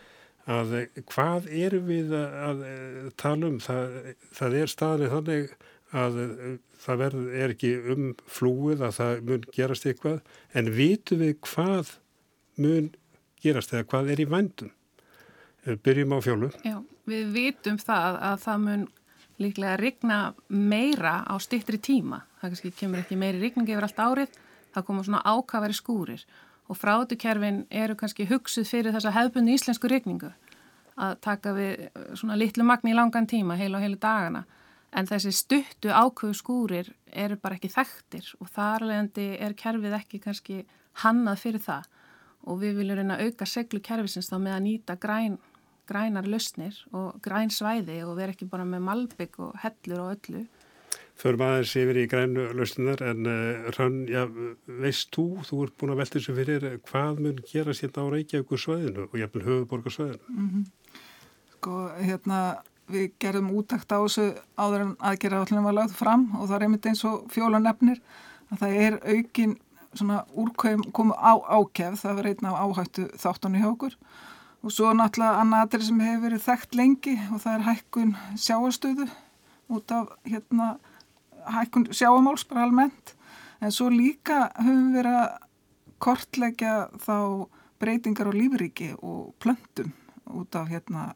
að 0.47 0.73
hvað 1.07 1.45
erum 1.55 1.85
við 1.87 2.15
að, 2.15 2.63
að 2.63 3.11
tala 3.19 3.47
um? 3.47 3.59
Það, 3.63 3.93
það 4.35 4.57
er 4.59 4.71
staðinni 4.71 5.11
þannig 5.13 5.53
að 5.93 6.17
það 6.83 7.01
verð, 7.03 7.27
er 7.33 7.53
ekki 7.55 7.73
um 7.93 8.07
flúið 8.27 8.83
að 8.87 8.97
það 8.99 9.21
mun 9.29 9.45
gerast 9.55 9.87
eitthvað 9.87 10.19
en 10.53 10.71
vitum 10.75 11.23
við 11.23 11.35
hvað 11.47 11.93
mun 12.63 12.89
gerast 13.43 13.73
eða 13.73 13.87
hvað 13.91 14.11
er 14.13 14.23
í 14.23 14.29
vændum? 14.29 14.73
Byrjum 15.63 16.15
á 16.15 16.19
fjólu. 16.23 16.49
Já, 16.67 16.77
við 17.07 17.29
vitum 17.35 17.77
það 17.79 18.17
að 18.19 18.39
það 18.43 18.63
mun 18.65 18.87
líklega 19.41 19.75
rigna 19.79 20.17
meira 20.47 21.21
á 21.23 21.33
stittri 21.41 21.79
tíma. 21.79 22.23
Það 22.41 22.53
kannski 22.53 22.73
kemur 22.77 23.01
ekki 23.01 23.19
meiri 23.19 23.39
rigningi 23.41 23.73
yfir 23.75 23.87
allt 23.87 24.03
árið 24.03 24.41
það 24.73 24.87
koma 24.87 25.05
svona 25.05 25.21
ákaveri 25.23 25.77
skúrir. 25.77 26.25
Og 26.71 26.79
frátukerfin 26.79 27.63
eru 27.71 27.95
kannski 27.99 28.27
hugsuð 28.29 28.67
fyrir 28.69 28.95
þessa 28.95 29.13
hefbunni 29.13 29.55
íslensku 29.57 29.89
rigningu 29.91 30.31
að 30.93 31.15
taka 31.25 31.53
við 31.57 31.87
svona 32.19 32.37
litlu 32.37 32.65
magni 32.67 32.93
í 32.93 32.97
langan 32.97 33.27
tíma 33.27 33.57
heil 33.57 33.73
og 33.73 33.81
heilu 33.81 33.97
dagana 33.99 34.43
en 34.93 35.09
þessi 35.09 35.33
stuttu 35.35 35.89
ákvöðu 35.89 36.37
skúrir 36.37 36.93
eru 37.09 37.37
bara 37.41 37.57
ekki 37.57 37.71
þekktir 37.73 38.29
og 38.39 38.49
þar 38.53 38.87
leðandi 38.89 39.27
er 39.41 39.55
kerfið 39.57 39.97
ekki 39.97 40.21
kannski 40.23 40.63
hannað 41.03 41.41
fyrir 41.43 41.63
það 41.63 41.89
og 42.43 42.59
við 42.61 42.79
viljum 42.79 42.99
reyna 42.99 43.17
að 43.17 43.29
auka 43.29 43.47
seglu 43.47 43.81
kerfisins 43.83 44.29
þá 44.31 44.35
með 44.39 44.55
að 44.57 44.65
nýta 44.67 44.97
græn, 44.99 45.37
grænar 45.89 46.27
lausnir 46.29 46.81
og 46.91 47.21
græn 47.23 47.53
svæði 47.53 48.01
og 48.05 48.17
vera 48.19 48.35
ekki 48.35 48.49
bara 48.51 48.67
með 48.67 48.85
malbygg 48.89 49.39
og 49.43 49.55
hellur 49.63 50.03
og 50.03 50.13
öllu. 50.17 50.43
Förum 51.17 51.43
aðeins 51.45 51.75
yfir 51.77 51.99
í 52.01 52.07
grænu 52.09 52.47
lausninar 52.57 53.01
en 53.05 53.27
uh, 53.29 53.69
Rann, 53.77 54.03
já, 54.09 54.25
veist 54.81 55.11
þú, 55.13 55.27
þú 55.45 55.59
ert 55.67 55.75
búin 55.77 55.93
að 55.93 55.99
velta 56.01 56.17
þessu 56.17 56.35
fyrir 56.39 56.65
hvað 56.89 57.21
mun 57.21 57.41
gera 57.49 57.75
sérna 57.77 58.05
á 58.09 58.13
Reykjavík 58.13 58.53
svæðinu 58.57 59.07
og 59.07 59.17
jafnvel 59.21 59.45
höfuborgarsvæðinu? 59.47 60.29
Mm 60.33 60.49
-hmm. 60.49 61.01
Sko, 61.53 61.75
hérna 62.01 62.39
við 62.91 63.11
gerðum 63.21 63.51
útækt 63.57 63.95
á 63.95 63.97
þessu 64.03 64.29
áður 64.59 64.85
en 64.85 64.95
aðgerra 64.99 65.43
allir 65.43 65.65
var 65.65 65.77
lagð 65.79 65.95
fram 65.97 66.27
og 66.39 66.47
það 66.47 66.55
er 66.57 66.65
einmitt 66.67 66.89
eins 66.91 67.03
og 67.07 67.27
fjóla 67.31 67.61
nefnir 67.63 68.01
að 68.51 68.63
það 68.63 68.77
er 68.85 68.99
aukin 69.07 69.57
svona 69.93 70.23
úrkvæm 70.33 70.87
komu 70.91 71.13
á 71.13 71.33
ákef, 71.37 72.01
það 72.01 72.15
var 72.19 72.29
einn 72.31 72.49
af 72.49 72.61
áhættu 72.63 73.07
þáttan 73.21 73.57
í 73.57 73.61
hjókur 73.63 73.97
og 74.63 74.71
svo 74.71 74.93
náttúrulega 74.95 75.43
annað 75.43 75.65
aðri 75.67 75.87
sem 75.87 76.01
hefur 76.03 76.23
verið 76.25 76.45
þekkt 76.47 76.79
lengi 76.79 77.15
og 77.29 77.43
það 77.43 77.53
er 77.53 77.65
hækkun 77.67 78.15
sjáastöðu 78.39 79.07
út 79.73 79.91
af 79.91 80.11
hérna 80.27 80.69
hækkun 81.45 81.89
sjáamáls 81.91 82.45
bara 82.47 82.63
almennt. 82.63 83.15
En 83.61 83.71
svo 83.71 83.89
líka 83.91 84.49
höfum 84.59 84.93
við 84.95 85.09
að 85.09 85.35
kortleggja 86.03 86.73
þá 87.03 87.17
breytingar 87.79 88.31
á 88.31 88.33
lífriki 88.35 88.93
og 88.99 89.33
plöntum 89.43 89.93
út 90.33 90.55
af 90.55 90.69
hérna 90.71 91.13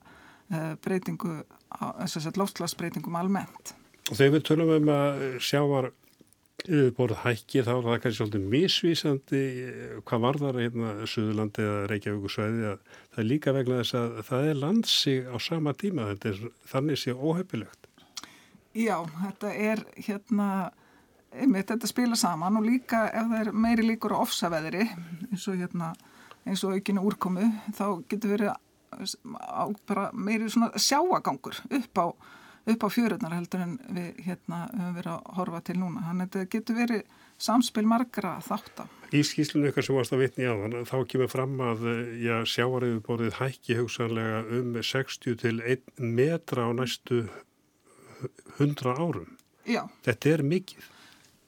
eh, 0.51 0.75
breytingu 0.83 1.43
lofslagsbreytingum 2.38 3.15
almennt. 3.19 3.74
Og 4.07 4.15
þegar 4.15 4.36
við 4.38 4.45
tölum 4.47 4.75
um 4.77 4.91
að 4.93 5.24
sjávar 5.43 5.91
borð 6.97 7.19
hækki 7.21 7.62
þá 7.63 7.71
er 7.75 7.83
það 7.86 8.00
kannski 8.03 8.17
svolítið 8.17 8.45
misvísandi 8.51 9.41
eh, 9.62 9.91
hvað 10.07 10.24
varðar 10.24 10.57
hérna 10.59 10.93
Suðurlandi 11.07 11.63
eða 11.63 11.83
Reykjavík 11.91 12.33
svæði 12.33 12.65
að 12.71 12.79
það 13.13 13.21
er 13.21 13.27
líka 13.29 13.53
vegna 13.55 13.77
þess 13.81 13.97
að 14.00 14.17
það 14.27 14.47
er 14.47 14.59
landsig 14.63 15.29
á 15.29 15.36
sama 15.38 15.74
tíma 15.77 16.09
þetta 16.09 16.31
er 16.31 16.41
þannig 16.71 17.00
sé 17.00 17.13
óhefilegt. 17.13 17.88
Já, 18.77 18.97
þetta 19.21 19.53
er 19.53 19.86
hérna 19.95 20.50
einmitt 21.38 21.71
þetta 21.71 21.89
spila 21.89 22.17
saman 22.19 22.59
og 22.59 22.67
líka 22.67 23.05
ef 23.12 23.29
það 23.29 23.39
er 23.43 23.53
meiri 23.53 23.88
líkur 23.88 24.17
á 24.17 24.24
ofsaveðri 24.24 24.88
eins 25.29 25.47
og 25.47 25.62
hérna 25.62 25.93
eins 26.47 26.63
og 26.65 26.75
aukinu 26.75 27.05
úrkomu 27.05 27.47
þá 27.77 27.86
getur 28.09 28.33
verið 28.33 28.53
bara 29.88 30.10
meiri 30.13 30.50
svona 30.50 30.72
sjáagangur 30.79 31.62
upp 31.79 32.01
á, 32.01 32.06
upp 32.67 32.84
á 32.84 32.89
fjörunar 32.91 33.36
heldur 33.38 33.63
en 33.63 33.77
við 33.88 34.20
hérna 34.27 34.65
höfum 34.74 34.98
verið 35.00 35.13
að 35.13 35.32
horfa 35.39 35.62
til 35.67 35.77
núna. 35.79 36.03
Þannig 36.08 36.27
að 36.27 36.38
þetta 36.38 36.51
getur 36.56 36.79
verið 36.82 37.03
samspil 37.38 37.86
margra 37.88 38.38
þáttan. 38.41 38.89
Í 39.13 39.22
skýslunum 39.24 39.70
ykkar 39.70 39.86
sem 39.86 39.96
varst 39.96 40.13
að 40.15 40.24
vitni 40.25 40.50
á 40.50 40.56
þann, 40.58 40.82
þá 40.89 40.98
kemur 41.12 41.32
fram 41.32 41.56
að 41.63 41.86
sjáariðu 42.50 43.00
borðið 43.06 43.38
hækki 43.39 43.77
hugsanlega 43.77 44.41
um 44.58 44.75
60 44.82 45.38
til 45.44 45.62
1 45.62 46.01
metra 46.01 46.67
á 46.67 46.72
næstu 46.75 47.24
100 48.58 48.98
árum. 48.98 49.38
Já. 49.67 49.86
Þetta 50.03 50.34
er 50.34 50.44
mikið. 50.48 50.94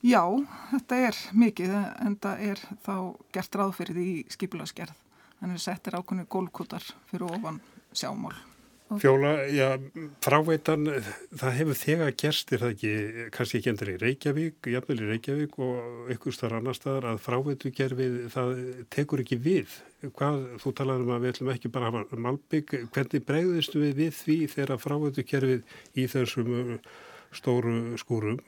Já, 0.06 0.24
þetta 0.72 0.98
er 1.10 1.18
mikið 1.36 1.76
en 1.76 2.16
það 2.24 2.44
er 2.54 2.62
þá 2.86 2.96
gert 3.36 3.58
ráð 3.60 3.74
fyrir 3.82 3.98
því 3.98 4.12
skipilagsgerð 4.32 4.96
þannig 5.40 5.60
að 5.60 5.66
settir 5.66 5.98
ákunni 6.00 6.28
gólkútar 6.30 6.86
fyrir 7.10 7.28
ofan 7.32 7.60
sjámál. 7.96 8.38
Fjóla, 8.90 9.36
já, 9.54 9.76
fráveitan, 10.26 10.88
það 11.38 11.58
hefur 11.60 11.78
þegar 11.78 12.14
gerstir 12.18 12.62
það 12.64 12.72
ekki, 12.74 12.94
kannski 13.36 13.60
ekki 13.60 13.70
endur 13.70 13.92
í 13.92 13.98
Reykjavík, 14.02 14.70
jafnvel 14.74 14.96
í 14.98 15.10
Reykjavík 15.12 15.54
og 15.62 16.10
ykkur 16.16 16.34
starf 16.34 16.58
annar 16.58 16.78
staðar 16.78 17.12
að 17.12 17.20
fráveitugerfið, 17.28 18.18
það 18.34 18.56
tekur 18.90 19.22
ekki 19.22 19.38
við. 19.46 19.78
Hvað, 20.08 20.42
þú 20.66 20.74
talaður 20.80 21.06
um 21.06 21.14
að 21.14 21.22
við 21.28 21.36
ætlum 21.36 21.54
ekki 21.54 21.74
bara 21.76 21.92
að 21.92 22.00
hafa 22.00 22.22
malbygg, 22.26 22.76
hvernig 22.96 23.30
bregðistu 23.30 23.84
við 23.84 23.96
við 24.02 24.20
því 24.24 24.40
þegar 24.56 24.84
fráveitugerfið 24.88 25.78
í 25.94 26.10
þessum 26.16 26.52
stóru 27.30 27.80
skúrum? 28.02 28.42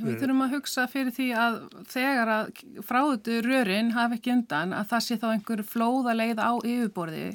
Við 0.00 0.16
þurfum 0.22 0.42
að 0.46 0.54
hugsa 0.56 0.86
fyrir 0.90 1.14
því 1.16 1.28
að 1.36 1.56
þegar 1.90 2.32
að 2.34 2.50
fráðutu 2.86 3.36
rörin 3.44 3.92
hafi 3.96 4.18
ekki 4.18 4.32
undan 4.32 4.74
að 4.76 4.90
það 4.94 5.06
sé 5.06 5.18
þá 5.20 5.28
einhver 5.34 5.62
flóða 5.66 6.16
leið 6.16 6.40
á 6.40 6.52
yfirborði 6.56 7.28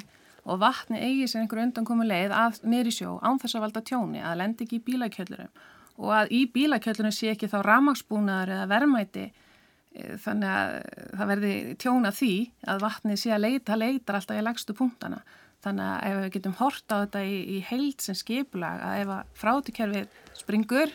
og 0.46 0.60
vatni 0.62 1.00
eigi 1.02 1.30
sér 1.30 1.44
einhver 1.44 1.62
undankomi 1.64 2.06
leið 2.06 2.34
að 2.34 2.60
nýri 2.70 2.92
sjó 2.94 3.16
án 3.22 3.40
þess 3.42 3.58
að 3.58 3.64
valda 3.66 3.82
tjóni 3.86 4.22
að 4.22 4.38
lendi 4.42 4.66
ekki 4.66 4.78
í 4.80 4.84
bílakjöllurum 4.86 5.64
og 5.96 6.12
að 6.12 6.34
í 6.36 6.42
bílakjöllurum 6.52 7.14
sé 7.14 7.32
ekki 7.32 7.48
þá 7.50 7.58
ramagsbúnaður 7.66 8.52
eða 8.56 8.68
vermæti 8.70 9.24
e, 9.26 10.16
þannig 10.22 10.52
að 10.52 10.76
það 11.16 11.32
verði 11.32 11.54
tjóna 11.82 12.12
því 12.14 12.34
að 12.72 12.84
vatni 12.84 13.18
sé 13.20 13.32
að 13.34 13.44
leita 13.46 13.80
leitar 13.80 14.20
alltaf 14.20 14.38
í 14.38 14.44
legstu 14.44 14.76
punktana. 14.76 15.22
Þannig 15.64 15.86
að 15.88 16.06
ef 16.06 16.18
við 16.20 16.32
getum 16.36 16.56
horta 16.60 17.00
á 17.00 17.02
þetta 17.06 17.22
í, 17.26 17.36
í 17.56 17.58
heild 17.70 18.04
sem 18.04 18.18
skipulag 18.18 18.82
að 18.84 19.00
ef 19.02 19.12
að 19.16 19.32
frátukerfið 19.40 20.20
springur 20.36 20.92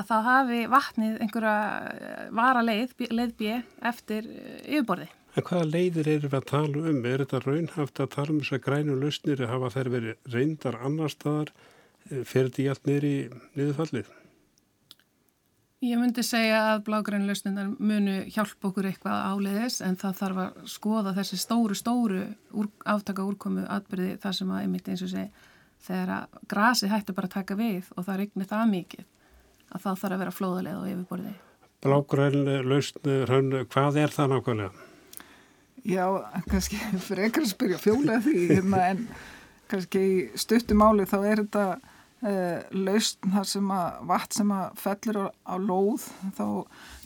að 0.00 0.10
þá 0.10 0.16
hafi 0.26 0.60
vatnið 0.72 1.16
einhverja 1.24 1.56
eh, 1.94 2.28
vara 2.40 2.62
leið, 2.64 2.94
leið 3.10 3.34
B 3.38 3.56
eftir 3.92 4.28
eh, 4.28 4.60
yfirborði. 4.66 5.10
En 5.38 5.46
hvaða 5.46 5.66
leiðir 5.70 6.08
eru 6.16 6.30
við 6.30 6.38
að 6.40 6.48
tala 6.50 6.86
um? 6.90 7.02
Er 7.06 7.22
þetta 7.22 7.42
raunhaft 7.44 8.00
að 8.02 8.14
tala 8.16 8.34
um 8.34 8.40
þess 8.40 8.56
að 8.56 8.64
grænu 8.64 8.96
lausnir 8.98 9.44
hafa 9.46 9.74
þær 9.76 9.92
verið 9.94 10.32
reyndar 10.34 10.80
annar 10.80 11.12
staðar 11.12 11.52
fer 12.08 12.48
þetta 12.48 12.64
í 12.64 12.70
allt 12.72 12.88
niður 12.88 13.06
í 13.06 13.14
niðurfallið? 13.54 14.08
Ég 15.80 15.96
myndi 15.96 16.20
segja 16.26 16.58
að 16.74 16.82
blágrænlausninar 16.90 17.70
munu 17.78 18.16
hjálpa 18.28 18.68
okkur 18.68 18.90
eitthvað 18.90 19.22
áleiðis 19.30 19.78
en 19.86 19.94
það 19.96 20.18
þarf 20.18 20.40
að 20.42 20.58
skoða 20.68 21.14
þessi 21.16 21.38
stóru, 21.40 21.76
stóru 21.78 22.24
úr, 22.52 22.68
aftaka 22.84 23.24
úrkomu 23.24 23.64
atbyrði 23.64 24.18
þar 24.20 24.36
sem 24.36 24.50
að 24.52 24.66
einmitt 24.66 24.90
eins 24.92 25.04
og 25.06 25.12
segi 25.14 25.46
þegar 25.86 26.12
að 26.18 26.42
grasi 26.52 26.90
hættu 26.90 27.14
bara 27.16 27.30
að 27.30 27.36
taka 27.38 27.56
við 27.56 27.88
og 27.96 28.04
það 28.10 28.20
regnir 28.20 28.50
það 28.50 28.66
mikið 28.74 29.08
að 29.70 29.84
þá 29.84 29.90
þarf 29.90 30.12
að 30.12 30.22
vera 30.24 30.36
flóðarlega 30.36 30.82
og 30.82 30.90
yfirborði. 30.90 31.34
Blágrænlausnir, 31.80 33.34
hvað 33.72 34.00
er 34.02 34.14
það 34.14 34.32
nákvæmlega? 34.34 34.86
Já, 35.88 36.04
kannski 36.50 36.80
fyrir 37.06 37.28
ekkert 37.28 37.46
að 37.46 37.54
spyrja 37.54 37.80
fjólega 37.80 38.20
því 38.26 38.36
hérna, 38.50 38.82
en 38.90 39.06
kannski 39.70 40.02
í 40.04 40.20
stuttumáli 40.38 41.06
þá 41.08 41.18
er 41.22 41.42
þetta 41.44 41.64
uh, 42.26 42.60
lausn 42.74 43.34
þar 43.34 43.48
sem 43.48 43.72
að 43.74 44.00
vatn 44.10 44.38
sem 44.40 44.54
að 44.54 44.80
fellur 44.84 45.20
á, 45.24 45.26
á 45.46 45.54
lóð 45.56 46.06
þá 46.36 46.46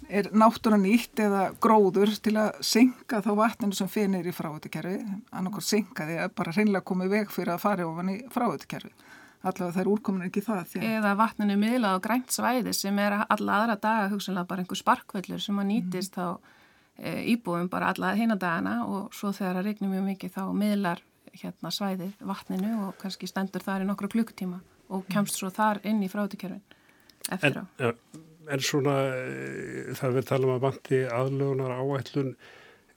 er 0.09 0.31
náttúra 0.37 0.79
nýtt 0.81 1.23
eða 1.25 1.47
gróður 1.63 2.13
til 2.25 2.35
að 2.41 2.59
synga 2.67 3.23
þá 3.25 3.31
vatninu 3.39 3.79
sem 3.79 3.91
finnir 3.91 4.27
í 4.29 4.35
frávötukerfi 4.37 4.99
annarkor 5.31 5.65
synga 5.65 6.09
því 6.09 6.19
að 6.25 6.35
bara 6.41 6.57
hreinlega 6.57 6.89
komið 6.91 7.15
veg 7.19 7.35
fyrir 7.35 7.55
að 7.55 7.65
fara 7.65 7.89
ofan 7.89 8.13
í 8.17 8.19
frávötukerfi 8.35 8.93
allavega 9.45 9.77
þær 9.79 9.91
úrkomin 9.93 10.27
ekki 10.27 10.43
það 10.45 10.67
því. 10.73 10.83
Eða 10.97 11.15
vatninu 11.21 11.57
miðlað 11.61 11.97
á 11.97 12.05
grænt 12.05 12.35
svæði 12.35 12.75
sem 12.77 12.99
er 13.05 13.17
alla 13.23 13.57
aðra 13.61 13.79
daga 13.81 14.11
hugsanlega 14.13 14.51
bara 14.51 14.65
einhver 14.65 14.81
sparkvöldur 14.81 15.43
sem 15.43 15.59
að 15.61 15.71
nýtist 15.71 16.17
mm. 16.17 16.21
þá 16.21 16.55
e, 16.99 17.17
íbúum 17.35 17.71
bara 17.73 17.93
alla 17.93 18.15
heina 18.19 18.37
dagana 18.41 18.77
og 18.89 19.15
svo 19.17 19.33
þegar 19.37 19.61
það 19.61 19.69
regnir 19.69 19.93
mjög 19.95 20.07
mikið 20.11 20.35
þá 20.37 20.43
miðlar 20.63 21.03
hérna 21.35 21.73
svæðið 21.75 22.27
vatninu 22.29 22.75
og 22.87 22.99
kannski 23.01 23.29
stendur 23.31 23.65
þar 23.65 23.85
í 23.85 23.89
nokkru 23.89 24.11
klukktíma 24.13 24.61
og 24.95 25.07
kemst 25.11 25.39
svo 25.41 25.51
þar 25.55 25.81
inn 25.89 26.03
í 26.05 26.11
frátukerfin 26.13 26.63
eftir 27.33 27.63
á. 27.63 27.65
En, 27.83 27.97
en 28.53 28.65
svona 28.65 28.99
eh, 29.15 29.95
það 29.99 30.19
við 30.19 30.29
talum 30.31 30.55
að 30.55 30.67
vanti 30.69 31.01
aðlögunar 31.09 31.75
áætlun 31.81 32.35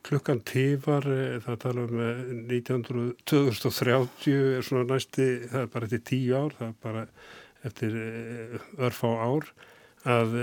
klukkan 0.07 0.41
tífar, 0.47 1.07
eh, 1.11 1.39
það 1.43 1.57
talum 1.63 1.95
um 1.97 2.43
1900, 2.47 3.15
2030 3.27 4.37
er 4.57 4.65
svona 4.65 4.87
næsti, 4.93 5.25
það 5.51 5.63
er 5.65 5.71
bara 5.73 5.89
eftir 5.89 6.03
tíu 6.07 6.37
ár, 6.37 6.55
það 6.57 6.67
er 6.67 6.77
bara 6.83 7.03
eftir 7.67 7.97
eh, 8.03 8.59
örfá 8.87 9.11
ár 9.27 9.49
að 10.07 10.35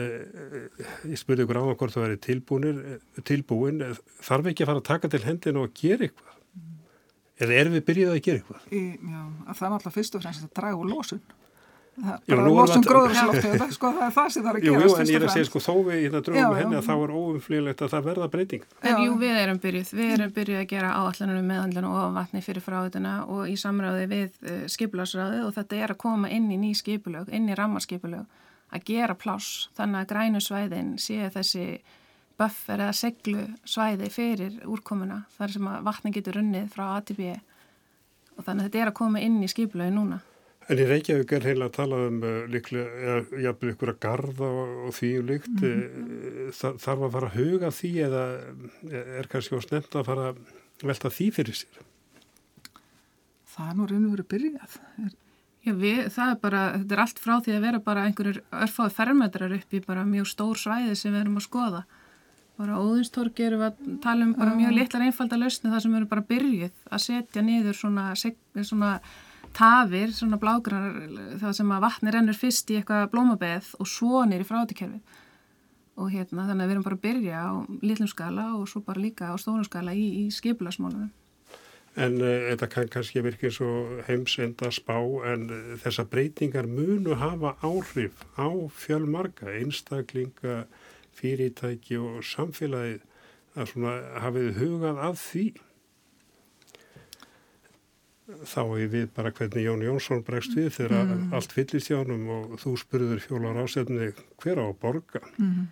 ég 1.09 1.17
spurði 1.17 1.47
ykkur 1.47 1.57
á 1.57 1.65
hvort 1.65 1.95
það 1.95 2.03
væri 2.05 2.19
tilbúin, 2.21 2.81
tilbúin. 3.25 3.79
Þarf 4.21 4.51
ekki 4.51 4.65
að 4.65 4.69
fara 4.69 4.83
að 4.83 4.89
taka 4.91 5.09
til 5.09 5.23
hendin 5.25 5.61
og 5.63 5.73
gera 5.79 6.05
eitthvað? 6.05 6.35
Eða 7.41 7.57
erum 7.63 7.77
við 7.79 7.87
byrjuð 7.87 8.13
að 8.13 8.21
gera 8.27 8.43
eitthvað? 8.43 8.67
Í, 8.69 8.83
já, 8.99 9.23
að 9.25 9.57
það 9.57 9.67
er 9.67 9.77
alltaf 9.79 9.97
fyrst 9.97 10.19
og 10.19 10.25
fremst 10.27 10.45
að 10.45 10.53
draga 10.59 10.83
úr 10.83 10.91
losun. 10.91 11.23
það, 11.25 11.44
já, 11.95 12.35
losun 12.35 12.85
gróðurslóftu 12.85 13.69
sko, 13.75 13.91
það 13.95 14.07
er 14.07 14.15
það 14.17 14.29
sem 14.35 14.45
það 14.45 14.51
er 14.51 14.59
að 14.59 14.65
gera 14.65 14.75
Jú, 14.75 14.85
jú 14.85 14.97
en 14.99 15.11
ég 15.11 15.19
er 15.19 15.27
að 15.27 15.35
segja 15.35 15.49
sko 15.49 15.63
þó 15.63 15.73
við 15.87 16.01
hérna 16.03 16.23
drögum 16.27 16.57
henni 16.59 16.79
að 16.79 16.89
þá 16.89 16.95
er 16.95 17.15
óumflýðilegt 17.15 17.85
að 17.85 17.93
það 17.95 18.09
verða 18.09 18.29
breyting. 18.35 18.69
En 18.83 19.03
jú, 19.05 19.17
við 19.21 19.41
erum 19.43 19.61
byrjuð, 19.63 19.93
við 19.99 20.15
erum 20.17 20.33
byrjuð 20.39 20.61
að 20.63 20.69
gera 20.75 20.93
áallanum 20.99 21.51
meðhandlun 21.53 21.89
og 21.91 22.17
vatni 22.19 22.45
fyrir 22.45 22.67
fráðuna 22.67 23.17
og 23.31 23.51
í 23.51 23.57
samráði 23.61 24.07
við 24.11 24.39
eh, 24.43 24.63
skipulagsráði 24.75 25.43
og 25.47 25.55
þetta 25.59 25.81
er 25.81 25.95
að 25.95 26.03
koma 26.07 26.33
inn 26.35 26.51
í 26.51 26.61
ný 26.61 26.73
skipulög, 26.79 27.31
inn 27.31 27.51
í 27.51 27.59
rammarskipulög 27.59 28.41
að 28.75 28.87
gera 28.89 29.15
pláss, 29.15 29.69
þannig 29.79 30.03
að 30.03 30.11
grænusvæðin 30.15 30.95
sé 30.99 31.29
þessi 31.31 31.67
buffer 32.39 32.81
eða 32.83 32.95
seglu 32.97 33.45
svæði 33.69 34.11
fyrir 34.11 34.57
úrkomuna 34.67 35.23
þar 35.37 35.53
sem 35.55 35.69
að 35.71 35.85
vatni 35.87 36.11
getur 36.15 36.41
runnið 36.41 36.71
frá 36.73 36.89
ATB 36.97 37.21
og 38.35 38.47
þannig 38.47 38.65
að 38.65 38.65
þetta 38.65 38.81
er 38.83 38.91
að 38.91 38.97
koma 38.99 39.23
inn 39.23 39.43
í 39.45 39.51
skipulagi 39.51 39.95
núna. 39.95 40.19
En 40.73 40.81
í 40.81 40.85
Reykjavík 40.89 41.33
er 41.37 41.47
heila 41.49 41.69
að 41.69 41.75
tala 41.77 41.99
um 42.09 42.21
uh, 42.25 42.45
líklega, 42.51 43.17
jafnveg 43.43 43.75
ykkur 43.75 43.93
að 43.93 43.99
garda 44.05 44.47
og, 44.49 44.77
og 44.89 44.95
því 44.97 45.11
um 45.21 45.27
líkt, 45.33 45.51
mm 45.51 45.59
-hmm. 45.65 46.53
Þar, 46.61 46.79
þarf 46.85 47.03
að 47.03 47.13
fara 47.17 47.29
að 47.29 47.37
huga 47.41 47.71
því 47.71 47.91
eða 48.07 48.23
er 49.19 49.29
kannski 49.33 49.59
á 49.59 49.61
snemt 49.65 49.97
að 49.97 50.07
fara 50.07 50.29
að 50.31 50.39
velta 50.85 51.11
því 51.11 51.27
fyrir 51.33 51.59
sér? 51.59 51.83
Það 53.55 53.69
er 53.71 53.77
nú 53.77 53.87
raun 53.87 54.07
og 54.07 54.15
verið 54.15 54.29
byrjað. 54.33 54.79
Já, 55.65 55.73
við, 55.73 56.01
það 56.13 56.31
er 56.31 56.39
bara, 56.41 56.63
þetta 56.79 56.95
er 56.95 57.01
allt 57.01 57.21
frá 57.25 57.35
því 57.41 57.53
að 57.57 57.65
vera 57.65 57.79
bara 57.81 58.05
einhverjur 58.05 58.41
örfáði 58.53 58.95
fermetrar 58.95 59.53
upp 59.53 59.71
í 59.73 59.81
bara 59.81 60.05
mjög 60.05 60.27
stór 60.29 60.59
svæði 60.61 60.97
sem 60.97 61.13
við 61.13 61.21
erum 61.21 61.39
að 61.41 61.47
skoða 61.47 61.85
bara 62.61 62.79
óðinstorgi 62.79 63.49
eru 63.49 63.63
að 63.67 63.79
tala 64.03 64.29
um 64.29 64.35
bara 64.39 64.55
mjög 64.55 64.75
litlar 64.77 65.05
einfalda 65.09 65.39
lausni 65.39 65.73
þar 65.73 65.83
sem 65.83 65.95
eru 65.99 66.11
bara 66.11 66.27
byrjuð 66.29 66.75
að 66.87 67.03
setja 67.03 67.43
niður 67.43 67.79
svona, 67.79 68.05
svona 68.15 68.91
tafir, 69.57 70.13
svona 70.15 70.39
blágrar 70.41 70.95
það 71.41 71.59
sem 71.59 71.75
að 71.75 71.85
vatni 71.87 72.15
rennur 72.15 72.39
fyrst 72.39 72.71
í 72.73 72.79
eitthvað 72.81 73.11
blómabeð 73.13 73.75
og 73.81 73.91
svo 73.91 74.25
nýri 74.29 74.47
frátikerfi 74.49 75.01
og 75.95 76.11
hérna 76.11 76.49
þannig 76.49 76.65
að 76.65 76.69
við 76.69 76.75
erum 76.75 76.87
bara 76.87 76.99
að 76.99 77.05
byrja 77.05 77.43
á 77.47 77.53
litlum 77.87 78.11
skala 78.11 78.47
og 78.59 78.67
svo 78.71 78.83
bara 78.87 79.03
líka 79.03 79.31
á 79.31 79.35
stónum 79.39 79.67
skala 79.67 79.95
í, 79.95 80.07
í 80.25 80.33
skipulasmálunum 80.35 81.13
En 81.95 82.17
uh, 82.19 82.49
þetta 82.51 82.67
kann 82.73 82.89
kannski 82.91 83.23
virkið 83.23 83.53
svo 83.55 83.73
heims 84.09 84.35
enda 84.43 84.73
spá 84.75 84.97
en 85.31 85.45
uh, 85.47 85.75
þessa 85.79 86.03
breytingar 86.11 86.67
munu 86.67 87.15
hafa 87.21 87.55
áhrif 87.63 88.25
á 88.35 88.51
fjölmarka 88.75 89.53
einstaklinga 89.55 90.65
fyrirtæki 91.15 92.01
og 92.03 92.25
samfélagi 92.27 92.99
að 93.55 93.71
svona 93.71 93.95
hafið 94.25 94.59
hugað 94.59 94.99
að 95.07 95.21
því 95.23 95.45
þá 98.25 98.61
er 98.65 98.91
við 98.93 99.09
bara 99.15 99.33
hvernig 99.37 99.67
Jón 99.67 99.85
Jónsson 99.85 100.23
bregst 100.25 100.55
við 100.57 100.71
þegar 100.79 101.05
mm. 101.05 101.25
allt 101.37 101.53
fyllist 101.53 101.91
hjánum 101.91 102.29
og 102.33 102.55
þú 102.63 102.75
spurður 102.81 103.21
fjólar 103.25 103.59
ásefni 103.61 104.13
hver 104.41 104.61
á 104.61 104.65
að 104.65 104.79
borga? 104.81 105.21
Mm. 105.37 105.67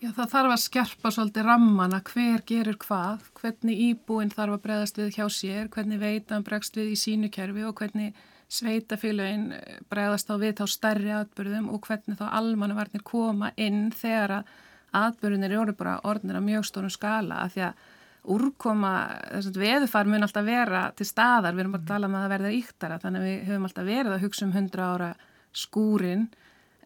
Já 0.00 0.08
það 0.16 0.30
þarf 0.32 0.54
að 0.54 0.62
skerpa 0.62 1.10
svolítið 1.12 1.44
rammana. 1.44 1.98
Hver 2.08 2.40
gerur 2.48 2.78
hvað? 2.80 3.26
Hvernig 3.36 3.82
íbúinn 3.90 4.32
þarf 4.32 4.56
að 4.56 4.62
bregðast 4.64 5.00
við 5.00 5.10
hjá 5.18 5.26
sér? 5.28 5.68
Hvernig 5.74 6.00
veitan 6.00 6.46
bregst 6.46 6.78
við 6.78 6.94
í 6.94 6.96
sínu 6.96 7.28
kerfi? 7.32 7.66
Og 7.68 7.76
hvernig 7.76 8.16
sveitafélagin 8.50 9.50
bregðast 9.92 10.30
þá 10.30 10.34
við 10.40 10.54
þá 10.56 10.64
stærri 10.72 11.12
atbyrðum 11.18 11.68
og 11.74 11.84
hvernig 11.84 12.16
þá 12.16 12.30
almannavarnir 12.32 13.04
koma 13.04 13.52
inn 13.60 13.90
þegar 13.92 14.38
að 14.40 14.54
atbyrjunir 15.02 15.58
eru 15.60 15.76
bara 15.76 16.00
orðnir 16.08 16.40
að 16.40 16.48
mjög 16.48 16.66
stórum 16.70 16.96
skala? 16.96 17.44
Af 17.44 17.52
því 17.54 17.66
að 17.68 17.84
úrkoma, 18.24 18.92
þess 19.30 19.50
að 19.50 19.60
veðufar 19.64 20.10
mun 20.10 20.26
alltaf 20.26 20.46
vera 20.46 20.82
til 20.96 21.06
staðar, 21.08 21.54
við 21.56 21.64
erum 21.64 21.76
bara 21.76 21.84
að 21.86 21.92
tala 21.92 22.10
um 22.10 22.16
að 22.16 22.24
það 22.24 22.34
verða 22.34 22.54
íktara, 22.58 23.00
þannig 23.02 23.20
að 23.20 23.28
við 23.28 23.44
höfum 23.48 23.68
alltaf 23.68 23.88
verið 23.88 24.16
að 24.16 24.24
hugsa 24.26 24.46
um 24.46 24.56
100 24.56 24.86
ára 24.86 25.10
skúrin 25.50 26.26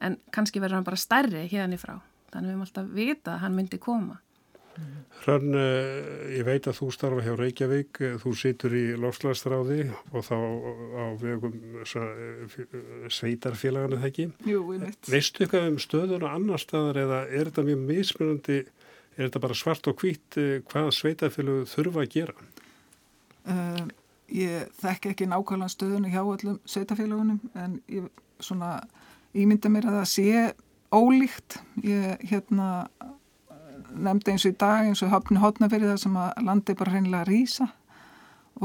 en 0.04 0.18
kannski 0.34 0.62
verður 0.62 0.80
hann 0.80 0.86
bara 0.86 1.00
stærri 1.00 1.46
hérna 1.50 1.78
í 1.78 1.82
frá, 1.82 1.96
þannig 2.30 2.38
að 2.38 2.44
við 2.44 2.54
höfum 2.54 2.68
alltaf 2.68 2.92
vita 2.94 3.34
að 3.34 3.42
hann 3.44 3.58
myndi 3.58 3.80
koma. 3.82 4.20
Hrann, 5.24 5.54
ég 6.34 6.42
veit 6.44 6.66
að 6.66 6.80
þú 6.80 6.88
starfa 6.92 7.22
hjá 7.22 7.36
Reykjavík, 7.38 8.00
þú 8.20 8.32
situr 8.36 8.74
í 8.74 8.82
lofslagsstráði 8.98 9.84
og 10.10 10.24
þá 10.26 10.34
á 10.34 11.04
vegum 11.20 11.54
sveitarfélaganu 13.06 14.00
það 14.00 14.08
ekki. 14.10 14.26
Jú, 14.50 14.64
veit. 14.72 14.98
Veistu 15.08 15.44
eitthvað 15.44 15.70
um 15.70 15.78
stöðun 15.80 16.26
og 16.26 16.34
annar 16.34 16.62
staðar 16.62 17.00
eða 17.04 17.20
er 17.30 17.52
þetta 17.52 17.66
mjög 17.70 17.86
mismunandi, 17.92 18.58
er 19.16 19.26
þetta 19.26 19.42
bara 19.44 19.58
svart 19.58 19.88
og 19.90 20.00
hvít 20.02 20.38
hvað 20.70 20.90
sveitarfélagu 20.96 21.66
þurfa 21.70 22.04
að 22.04 22.12
gera? 22.14 22.34
Uh, 23.44 23.86
ég 24.32 24.70
þekk 24.80 25.10
ekki 25.12 25.28
nákvæmlega 25.30 25.72
stöðunu 25.72 26.12
hjá 26.12 26.22
öllum 26.22 26.60
sveitarfélagunum 26.64 27.40
en 27.54 27.80
ég 27.92 28.08
svona 28.42 28.78
ímynda 29.34 29.70
mér 29.72 29.90
að 29.90 29.98
það 30.00 30.08
sé 30.14 30.28
ólíkt. 30.94 31.58
Ég 31.82 32.22
hérna 32.30 32.86
nefndi 33.94 34.34
eins 34.34 34.46
og 34.46 34.54
í 34.54 34.58
dag 34.58 34.88
eins 34.88 35.02
og 35.04 35.12
hafni 35.12 35.40
hotnafyrir 35.42 35.92
það 35.92 36.02
sem 36.04 36.16
að 36.18 36.46
landi 36.48 36.76
bara 36.78 36.94
reynilega 36.94 37.24
að 37.24 37.30
rýsa 37.30 37.68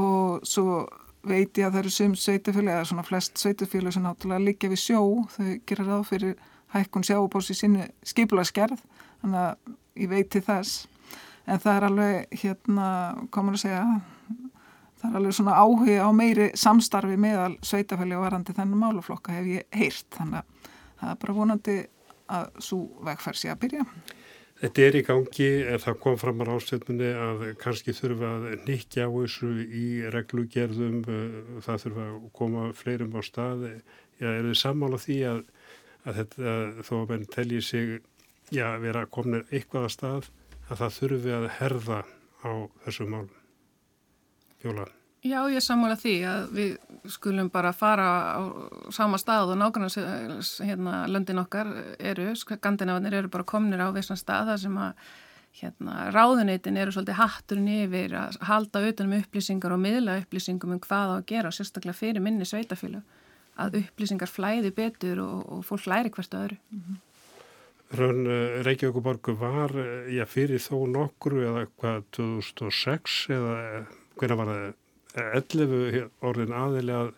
og 0.00 0.46
svo 0.46 0.86
veit 1.26 1.58
ég 1.58 1.66
að 1.66 1.74
það 1.74 1.80
eru 1.82 1.92
sem 1.94 2.14
sveitafélag 2.16 2.78
eða 2.78 2.88
svona 2.88 3.04
flest 3.06 3.40
sveitafélag 3.40 3.94
sem 3.94 4.04
náttúrulega 4.06 4.46
líka 4.46 4.70
við 4.72 4.82
sjó 4.84 5.02
þau 5.34 5.50
gera 5.68 5.86
ráð 5.86 6.06
fyrir 6.08 6.34
hækkun 6.74 7.06
sjáubós 7.06 7.50
í 7.52 7.58
sinni 7.58 7.88
skipularskerð 8.06 8.80
þannig 9.20 9.40
að 9.42 9.74
ég 9.96 10.10
veit 10.10 10.30
til 10.30 10.42
þess. 10.46 10.86
En 11.46 11.58
það 11.58 11.76
er 11.76 11.86
alveg 11.88 12.40
hérna 12.42 12.88
komur 13.34 13.56
að 13.56 13.64
segja 13.64 13.84
það 15.00 15.08
er 15.10 15.18
alveg 15.20 15.36
svona 15.36 15.56
áhuga 15.56 16.04
á 16.04 16.10
meiri 16.12 16.50
samstarfi 16.58 17.16
meðal 17.20 17.54
sveitafélag 17.64 18.20
og 18.20 18.26
varandi 18.26 18.54
þennan 18.56 18.82
máluflokka 18.84 19.34
hef 19.38 19.48
ég 19.48 19.78
heyrt. 19.80 20.06
Þannig 20.16 20.42
að 20.42 20.70
það 21.00 21.12
er 21.12 21.20
bara 21.24 21.36
vonandi 21.40 21.76
að 22.30 22.50
svo 22.62 22.80
vegferð 23.06 23.40
sé 23.40 23.52
að 23.52 23.62
byrja. 23.64 23.86
Þetta 24.60 24.82
er 24.84 24.96
í 24.98 25.00
gangi, 25.06 25.48
en 25.72 25.80
það 25.80 25.94
kom 26.02 26.16
fram 26.20 26.42
á 26.44 26.50
rástöfnunni 26.50 27.10
að 27.16 27.44
kannski 27.62 27.94
þurfa 27.96 28.32
að 28.36 28.42
nikja 28.66 29.06
á 29.08 29.10
þessu 29.14 29.52
í 29.64 29.84
reglugerðum, 30.12 30.98
eh, 31.08 31.38
það 31.64 31.84
þurfa 31.86 32.04
að 32.04 32.18
koma 32.36 32.66
fleirum 32.76 33.16
á 33.16 33.20
staði. 33.24 33.72
Já, 34.20 34.28
er 34.28 34.50
þið 34.50 34.58
sammála 34.60 34.98
því 35.00 35.16
að, 35.30 35.40
að 36.04 36.20
þetta, 36.20 36.56
þó 36.84 36.92
að 36.98 37.08
menn 37.14 37.24
telji 37.32 37.62
sig, 37.64 37.94
já, 38.50 38.66
vera 38.82 39.06
komna 39.06 39.42
eitthvað 39.50 39.88
að 39.88 39.94
stað, 39.96 40.30
að 40.68 40.80
það 40.82 40.96
þurfi 40.98 41.36
að 41.36 41.50
herða 41.58 42.00
á 42.44 42.50
þessu 42.84 43.06
málum? 43.10 43.36
Fjóla? 44.60 44.86
Já, 45.20 45.40
ég 45.52 45.60
sammála 45.60 45.98
því 46.00 46.12
að 46.24 46.44
við 46.56 46.70
skulum 47.12 47.50
bara 47.52 47.74
fara 47.76 48.04
á 48.40 48.42
sama 48.94 49.18
stað 49.20 49.52
og 49.52 49.58
nákvæmlega 49.60 50.38
hérna, 50.64 51.02
löndin 51.12 51.42
okkar 51.42 51.68
eru, 51.98 52.30
skandinavarnir 52.40 53.18
eru 53.18 53.32
bara 53.32 53.44
komnir 53.44 53.82
á 53.84 53.92
vissan 53.92 54.16
stað 54.16 54.54
þar 54.54 54.62
sem 54.62 54.78
að 54.80 55.10
hérna, 55.60 56.06
ráðunitin 56.14 56.78
eru 56.80 56.94
svolítið 56.94 57.18
hatturinn 57.20 57.68
yfir 57.82 58.16
að 58.16 58.40
halda 58.48 58.80
auðvitað 58.80 59.10
um 59.10 59.14
upplýsingar 59.18 59.76
og 59.76 59.82
miðla 59.82 60.16
upplýsingum 60.22 60.76
um 60.76 60.82
hvað 60.86 61.12
á 61.12 61.14
að 61.18 61.28
gera, 61.34 61.52
sérstaklega 61.52 62.00
fyrir 62.00 62.24
minni 62.24 62.48
sveitafílu, 62.48 63.02
að 63.60 63.80
upplýsingar 63.82 64.30
flæði 64.30 64.72
betur 64.72 65.20
og, 65.26 65.38
og 65.52 65.64
fólk 65.68 65.90
læri 65.90 66.14
hvert 66.16 66.38
öðru. 66.38 66.56
Mm 66.70 66.80
-hmm. 66.80 67.00
Rönn 67.90 68.26
eh, 68.26 68.62
Reykjavíkuborgu 68.62 69.34
var, 69.38 69.72
eh, 69.74 70.12
já, 70.14 70.24
fyrir 70.30 70.62
þó 70.62 70.84
nokkru 70.90 71.42
eða 71.42 71.64
hvað 71.80 72.04
2006 72.14 73.16
eða 73.34 73.54
eh, 73.66 73.96
hvernig 74.20 74.38
var 74.38 74.50
það 74.50 74.68
11 75.40 76.04
orðin 76.22 76.54
aðilega 76.54 77.08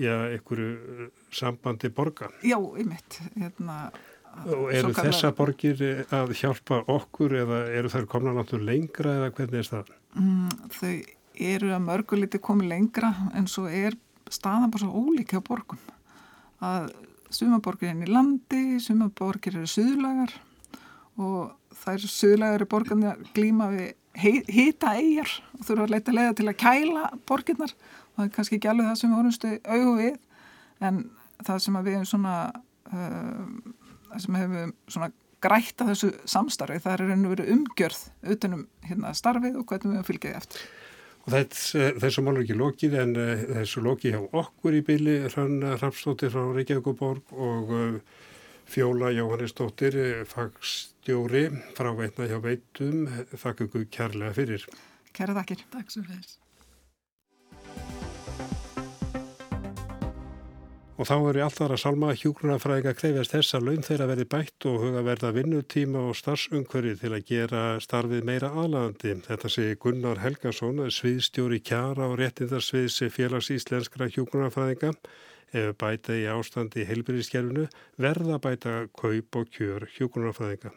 já, 0.00 0.14
einhverju 0.32 1.10
sambandi 1.34 1.90
borga? 1.92 2.30
Já, 2.40 2.56
ymitt, 2.56 3.20
hérna 3.36 3.90
Og 4.46 4.68
eru 4.70 4.92
þessa 4.94 5.32
borgir 5.34 5.80
að 6.14 6.32
hjálpa 6.38 6.84
okkur 6.92 7.32
eða 7.40 7.60
eru 7.74 7.90
þær 7.90 8.06
komna 8.12 8.34
náttúrulega 8.36 8.70
lengra 8.70 9.14
eða 9.18 9.30
hvernig 9.34 9.60
er 9.60 9.70
það? 9.72 9.90
Mm, 10.14 10.68
þau 10.76 10.92
eru 11.48 11.72
að 11.74 11.84
mörguliti 11.84 12.40
komið 12.42 12.70
lengra 12.70 13.10
en 13.36 13.48
svo 13.50 13.66
er 13.66 13.96
staðan 14.30 14.70
bara 14.70 14.86
svo 14.86 15.02
ólíkja 15.08 15.42
borgum 15.44 15.80
að 16.64 16.92
sumaborgir 17.34 17.92
er 17.92 18.04
í 18.04 18.10
landi, 18.10 18.78
sumaborgir 18.82 19.58
eru 19.58 19.68
suðlagar 19.70 20.34
og 21.18 21.54
þær 21.82 22.04
suðlagar 22.06 22.60
eru 22.60 22.68
borgarnir 22.70 23.14
að 23.14 23.30
glíma 23.36 23.70
við 23.72 23.94
hýta 24.18 24.96
eigjar 24.98 25.30
og 25.54 25.66
þurfa 25.66 25.86
að 25.86 25.94
leita 25.94 26.14
leiða 26.14 26.34
til 26.38 26.48
að 26.48 26.58
kæla 26.62 27.04
borginnar 27.28 27.74
og 27.74 28.16
það 28.16 28.24
er 28.24 28.34
kannski 28.34 28.58
ekki 28.58 28.70
alveg 28.72 28.88
það 28.88 28.98
sem 29.00 29.12
við 29.12 29.20
vorustu 29.20 29.52
auðu 29.68 29.94
við 29.98 30.16
en 30.88 31.00
það 31.46 31.62
sem 31.64 31.78
við 31.78 31.94
hefum 31.94 32.08
svona 32.12 32.34
uh, 32.48 33.44
það 34.08 34.24
sem 34.24 34.38
hefum 34.40 34.74
svona 34.88 35.10
grætt 35.44 35.84
að 35.84 35.92
þessu 35.92 36.10
samstarfi 36.26 36.80
það 36.82 36.94
er 36.94 37.04
einhverju 37.04 37.34
verið 37.34 37.52
umgjörð 37.54 38.00
utanum 38.34 38.66
hérna 38.88 39.14
starfið 39.14 39.60
og 39.60 39.68
hvernig 39.70 40.00
við 40.00 40.08
fylgjaði 40.08 40.40
eftir 40.40 40.66
þessu 41.28 42.24
mál 42.24 42.36
er 42.38 42.44
ekki 42.44 42.56
lokið 42.58 42.96
en 43.02 43.14
uh, 43.18 43.44
þessu 43.60 43.84
lokið 43.84 44.16
hjá 44.16 44.40
okkur 44.42 44.78
í 44.78 44.82
byli 44.86 45.20
Hrann 45.28 45.60
Rapstóttir 45.82 46.32
frá 46.34 46.42
Reykjavíkuborg 46.56 47.36
og 47.36 47.72
uh, 47.76 48.18
Fjóla 48.68 49.08
Jóhannesdóttir, 49.16 49.94
fagstjóri 50.28 51.46
frá 51.76 51.88
veitna 51.96 52.28
hjá 52.28 52.36
veitum. 52.44 53.06
Þakk 53.32 53.64
ykkur 53.64 53.88
kærlega 53.88 54.36
fyrir. 54.36 54.68
Kæra 55.16 55.38
þakkir. 55.40 55.64
Takk 55.72 55.96
svo 55.96 56.04
fyrir. 56.04 56.36
Og 60.98 61.06
þá 61.06 61.14
eru 61.30 61.42
alltaf 61.44 61.70
að 61.70 61.78
salma 61.78 62.08
hjúgrunafræðinga 62.18 62.92
krefjast 62.98 63.30
þess 63.30 63.54
að 63.54 63.68
laun 63.68 63.84
þeirra 63.86 64.08
verði 64.10 64.24
bætt 64.32 64.64
og 64.66 64.80
huga 64.82 65.02
verða 65.06 65.28
vinnutíma 65.36 66.00
og 66.08 66.16
starfsumhverfi 66.18 66.96
til 66.98 67.12
að 67.14 67.28
gera 67.28 67.60
starfið 67.84 68.26
meira 68.26 68.50
aðlandi. 68.50 69.14
Þetta 69.28 69.50
segi 69.54 69.76
Gunnar 69.84 70.18
Helgason, 70.24 70.82
sviðstjóri 70.90 71.60
kjara 71.62 72.10
og 72.10 72.18
réttindarsviðs 72.18 72.98
félags 73.14 73.52
íslenskra 73.54 74.10
hjúgrunafræðinga 74.10 74.90
ef 75.62 75.78
bæta 75.78 76.18
í 76.18 76.26
ástandi 76.34 76.82
í 76.82 76.90
heilbyrðiskerfinu 76.90 77.70
verða 78.02 78.42
bæta 78.42 78.76
kaup 78.90 79.38
og 79.38 79.54
kjör 79.54 79.86
hjúgrunafræðinga. 79.94 80.74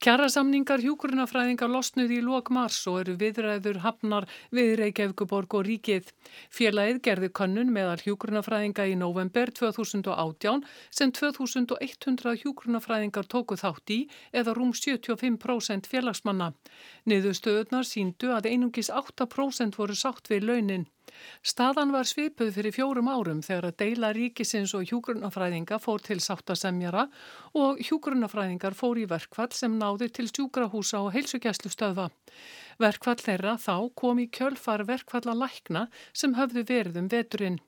Kjærasamningar 0.00 0.80
hjúgrunafræðingar 0.80 1.68
losnuði 1.68 2.14
í 2.16 2.24
lok 2.24 2.46
mars 2.56 2.78
og 2.88 3.02
eru 3.02 3.18
viðræður 3.20 3.82
hafnar 3.82 4.26
við 4.56 4.70
Reykjavíkuborg 4.80 5.56
og 5.58 5.66
ríkið. 5.66 6.06
Félagið 6.48 7.00
gerði 7.04 7.28
könnun 7.36 7.72
meðal 7.74 7.98
hjúgrunafræðinga 8.06 8.86
í 8.88 8.94
november 8.96 9.52
2018 9.58 10.64
sem 10.88 11.12
2100 11.12 12.32
hjúgrunafræðingar 12.40 13.28
tóku 13.28 13.60
þátt 13.60 13.92
í 13.92 13.98
eða 14.32 14.54
rúm 14.56 14.72
75% 14.72 15.92
félagsmanna. 15.92 16.54
Niðurstöðunar 17.04 17.84
síndu 17.84 18.32
að 18.32 18.48
einungis 18.54 18.88
8% 18.88 19.76
voru 19.76 20.00
sátt 20.00 20.32
við 20.32 20.48
launin. 20.48 20.88
Staðan 21.42 21.92
var 21.94 22.08
svipuð 22.08 22.52
fyrir 22.56 22.74
fjórum 22.76 23.10
árum 23.10 23.42
þegar 23.44 23.70
að 23.70 23.76
deila 23.82 24.12
ríkisins 24.16 24.74
og 24.78 24.86
hjúgrunafræðinga 24.90 25.80
fór 25.82 26.04
til 26.04 26.18
sáttasemjara 26.24 27.06
og 27.60 27.80
hjúgrunafræðingar 27.86 28.76
fór 28.78 29.00
í 29.02 29.08
verkvall 29.10 29.50
sem 29.56 29.78
náði 29.80 30.10
til 30.14 30.28
sjúkrahúsa 30.30 31.02
og 31.04 31.12
heilsugjæslu 31.16 31.72
stöða. 31.72 32.10
Verkvall 32.80 33.20
þeirra 33.20 33.56
þá 33.60 33.74
kom 33.94 34.22
í 34.22 34.30
kjölfar 34.32 34.86
verkvalla 34.88 35.34
lækna 35.36 35.88
sem 36.12 36.36
höfðu 36.38 36.64
verið 36.68 37.02
um 37.02 37.10
veturinn. 37.12 37.60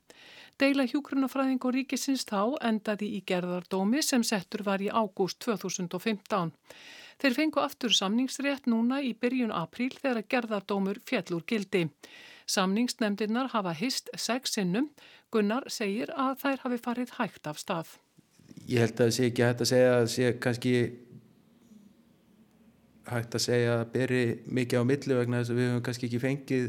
Deila 0.61 0.85
hjúgrunafræðing 0.87 1.65
og 1.65 1.73
ríkisins 1.75 2.27
þá 2.29 2.59
endaði 2.69 3.09
í 3.17 3.21
gerðardómi 3.27 4.03
sem 4.05 4.23
settur 4.23 4.63
var 4.67 4.85
í 4.85 4.91
ágúst 4.93 5.41
2015. 5.45 6.53
Þeir 7.23 7.37
fengu 7.39 7.63
aftur 7.63 7.95
samningsrétt 7.97 8.69
núna 8.71 9.01
í 9.03 9.13
byrjun 9.15 9.55
apríl 9.55 9.93
þegar 9.97 10.29
gerðardómur 10.35 11.01
fjellur 11.09 11.45
gildi. 11.49 11.89
Samningsnemndirnar 12.47 13.51
hafa 13.53 13.75
hist 13.77 14.11
sex 14.17 14.57
sinnum. 14.57 14.91
Gunnar 15.33 15.69
segir 15.73 16.13
að 16.13 16.39
þær 16.43 16.65
hafi 16.67 16.81
farið 16.85 17.15
hægt 17.19 17.49
af 17.49 17.61
stað. 17.61 17.97
Ég 18.69 18.85
held 18.85 18.95
að 18.99 19.07
það 19.07 19.17
sé 19.17 19.29
ekki 19.31 19.47
hægt 19.47 19.65
að 19.65 19.71
segja 19.73 19.93
að 19.97 20.07
sé 20.13 20.33
kannski 20.43 20.75
hægt 23.13 23.37
að 23.37 23.45
segja 23.47 23.77
að 23.81 23.85
beri 23.93 24.23
mikið 24.47 24.83
á 24.83 24.85
millu 24.87 25.19
vegna 25.19 25.43
þess 25.43 25.53
að 25.53 25.61
við 25.61 25.71
höfum 25.71 25.85
kannski 25.89 26.09
ekki 26.09 26.23
fengið 26.23 26.67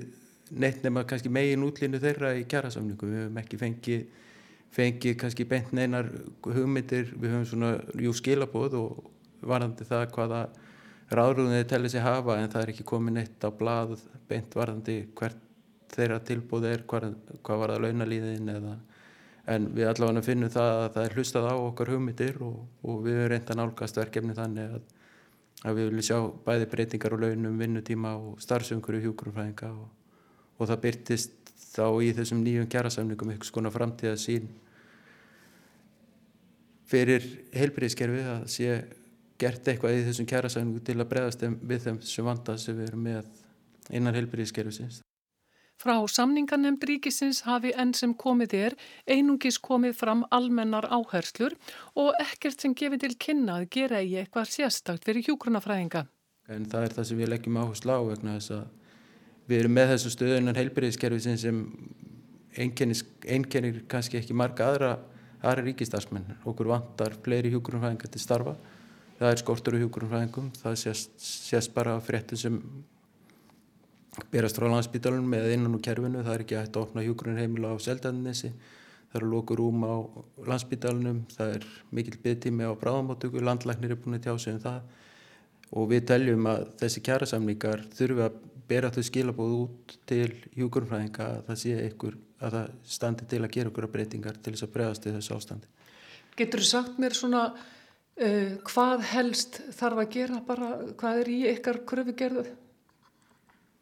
neitt 0.64 0.84
nema 0.86 1.04
kannski 1.10 1.32
megin 1.34 1.66
útlínu 1.66 2.02
þeirra 2.02 2.34
í 2.38 2.46
kjærasamningu. 2.50 3.10
Við 3.10 3.22
höfum 3.24 3.40
ekki 3.44 3.60
fengið, 3.62 4.04
fengið 4.74 5.18
kannski 5.22 5.48
bent 5.50 5.74
neinar 5.76 6.10
hugmyndir. 6.46 7.14
Við 7.14 7.36
höfum 7.36 7.48
svona 7.50 7.74
jú 8.02 8.14
skilabóð 8.18 8.78
og 8.80 9.10
varðandi 9.44 9.88
það 9.88 10.06
hvaða 10.16 10.44
ráðrúðinni 11.14 11.68
telli 11.70 11.92
sig 11.92 12.04
hafa 12.04 12.38
en 12.40 12.52
það 12.52 12.62
er 12.64 12.74
ekki 12.74 12.86
komið 12.88 13.18
neitt 13.20 13.46
á 13.46 13.50
blað 13.54 13.98
beint 14.30 14.56
varðandi 14.58 15.04
hvert 15.18 15.42
þeirra 15.93 16.19
tilbúð 16.25 16.67
er 16.69 16.84
hvað, 16.89 17.13
hvað 17.45 17.62
var 17.62 17.73
það 17.73 17.86
launalíðin 17.88 18.51
eða 18.56 18.73
en 19.53 19.67
við 19.75 19.89
allavega 19.89 20.23
finnum 20.23 20.51
það 20.51 20.73
að 20.79 20.89
það 20.95 21.06
er 21.06 21.15
hlustað 21.17 21.47
á 21.51 21.56
okkar 21.56 21.91
hugmyndir 21.91 22.38
og, 22.45 22.60
og 22.88 23.01
við 23.03 23.19
erum 23.19 23.32
reynda 23.34 23.58
nálgast 23.60 23.99
verkefni 23.99 24.36
þannig 24.38 24.77
að, 24.77 24.84
að 25.63 25.79
við 25.79 25.89
viljum 25.89 26.08
sjá 26.08 26.17
bæði 26.45 26.69
breytingar 26.71 27.15
og 27.17 27.23
launum, 27.25 27.60
vinnutíma 27.60 28.15
og 28.15 28.41
starfsöngur 28.43 28.99
í 28.99 29.03
hjúgrunfræðinga 29.03 29.71
og, 29.73 29.88
og 30.58 30.71
það 30.71 30.84
byrtist 30.88 31.53
þá 31.73 31.86
í 32.06 32.12
þessum 32.15 32.43
nýjum 32.45 32.69
kjærasamningum 32.71 33.34
eitthvað 33.34 33.51
skona 33.51 33.73
framtíða 33.73 34.15
sín 34.21 34.47
fyrir 36.88 37.25
heilbreyðskerfi 37.58 38.25
að 38.29 38.43
sé 38.53 38.75
gert 39.41 39.67
eitthvað 39.67 39.97
í 39.97 40.03
þessum 40.08 40.27
kjærasamningu 40.29 40.84
til 40.86 40.99
að 41.01 41.10
breyðast 41.10 41.43
við 41.43 41.88
þeim 41.88 42.03
sem 42.08 42.27
vanda 42.27 42.56
sem 42.62 42.77
við 42.77 42.91
erum 42.91 43.08
með 43.10 43.25
innan 43.91 44.15
heilbreyðskerfisins. 44.15 45.01
Frá 45.82 45.96
samningarnemnd 46.08 46.84
ríkisins 46.88 47.42
hafi 47.48 47.74
enn 47.76 47.94
sem 47.98 48.14
komið 48.16 48.54
er 48.60 48.76
einungis 49.10 49.58
komið 49.60 49.98
fram 50.00 50.22
almennar 50.32 50.88
áherslur 50.88 51.56
og 52.00 52.14
ekkert 52.22 52.62
sem 52.62 52.76
gefið 52.78 53.04
til 53.04 53.16
kynna 53.26 53.58
að 53.62 53.70
gera 53.78 54.04
í 54.04 54.14
eitthvað 54.22 54.52
sérstakt 54.54 55.08
fyrir 55.08 55.26
hjúgrunafræðinga. 55.28 56.06
En 56.54 56.68
það 56.70 56.88
er 56.88 56.96
það 56.98 57.10
sem 57.10 57.20
við 57.20 57.32
leggjum 57.34 57.60
áherslu 57.60 57.96
á 57.96 58.02
vegna 58.04 58.38
þess 58.38 58.56
að 58.60 58.64
við 59.50 59.60
erum 59.60 59.76
með 59.80 59.92
þessu 59.94 60.14
stöðunan 60.14 60.60
heilbreyðiskerfi 60.60 61.38
sem 61.42 61.60
einkennir 62.58 63.84
kannski 63.90 64.20
ekki 64.20 64.36
marga 64.38 64.70
aðra, 64.70 64.94
aðra 65.42 65.66
ríkistarsmenn. 65.68 66.38
Okkur 66.48 66.70
vantar 66.72 67.18
fleiri 67.26 67.52
hjúgrunafræðinga 67.54 68.12
til 68.14 68.24
starfa. 68.24 68.56
Það 69.20 69.30
er 69.32 69.42
skortur 69.42 69.78
á 69.78 69.82
hjúgrunafræðingum. 69.82 70.52
Það 70.62 70.78
sést, 70.84 71.16
sést 71.20 71.74
bara 71.76 71.98
fréttum 72.04 72.40
sem 72.40 72.60
berast 74.34 74.60
frá 74.60 74.69
landsbytalunum 74.69 75.34
eða 75.39 75.54
innan 75.56 75.76
úr 75.78 75.84
kerfinu, 75.84 76.21
það 76.21 76.36
er 76.36 76.45
ekki 76.45 76.58
hægt 76.60 76.78
að 76.78 76.86
opna 76.86 77.04
hjúgrunn 77.06 77.39
heimila 77.41 77.73
á 77.73 77.78
seldaninesi, 77.82 78.52
það 79.10 79.19
eru 79.19 79.30
lokur 79.32 79.62
rúm 79.62 79.86
á 79.86 79.95
landsbytalunum, 80.49 81.23
það 81.34 81.56
er 81.58 81.67
mikil 81.91 82.19
byggtími 82.21 82.67
á 82.69 82.73
bráðamáttöku, 82.78 83.41
landlæknir 83.41 83.95
er 83.95 84.02
búin 84.02 84.19
að 84.19 84.28
tjá 84.28 84.38
sig 84.38 84.58
um 84.58 84.63
það. 84.63 84.82
Og 85.73 85.88
við 85.89 86.04
teljum 86.12 86.49
að 86.52 86.65
þessi 86.84 87.02
kjærasamlingar 87.08 87.86
þurfi 87.97 88.26
að 88.28 88.41
bera 88.69 88.91
þau 88.93 89.04
skilabóð 89.10 89.54
út 89.58 89.95
til 90.10 90.30
hjúgrunfræðinga 90.54 91.30
að 91.30 91.45
það 91.47 91.62
sé 91.63 91.78
einhver, 91.82 92.17
að 92.39 92.58
það 92.58 92.73
standi 92.95 93.30
til 93.32 93.41
að 93.41 93.54
gera 93.56 93.71
okkur 93.71 93.89
breytingar 93.95 94.38
til 94.38 94.54
þess 94.54 94.67
að 94.67 94.76
bregðast 94.76 95.08
í 95.08 95.15
þessu 95.17 95.38
ástandi. 95.38 95.71
Getur 96.38 96.62
þú 96.62 96.69
sagt 96.69 96.99
mér 97.02 97.17
svona 97.17 97.43
uh, 97.54 98.52
hvað 98.69 99.08
helst 99.12 99.60
þarf 99.78 100.04
að 100.06 100.12
gera? 100.13 100.41
Bara, 100.45 100.69
hvað 100.99 101.23
er 101.23 101.34
í 101.34 101.39
ykkar 101.54 101.82
kröfugerðu? 101.89 102.45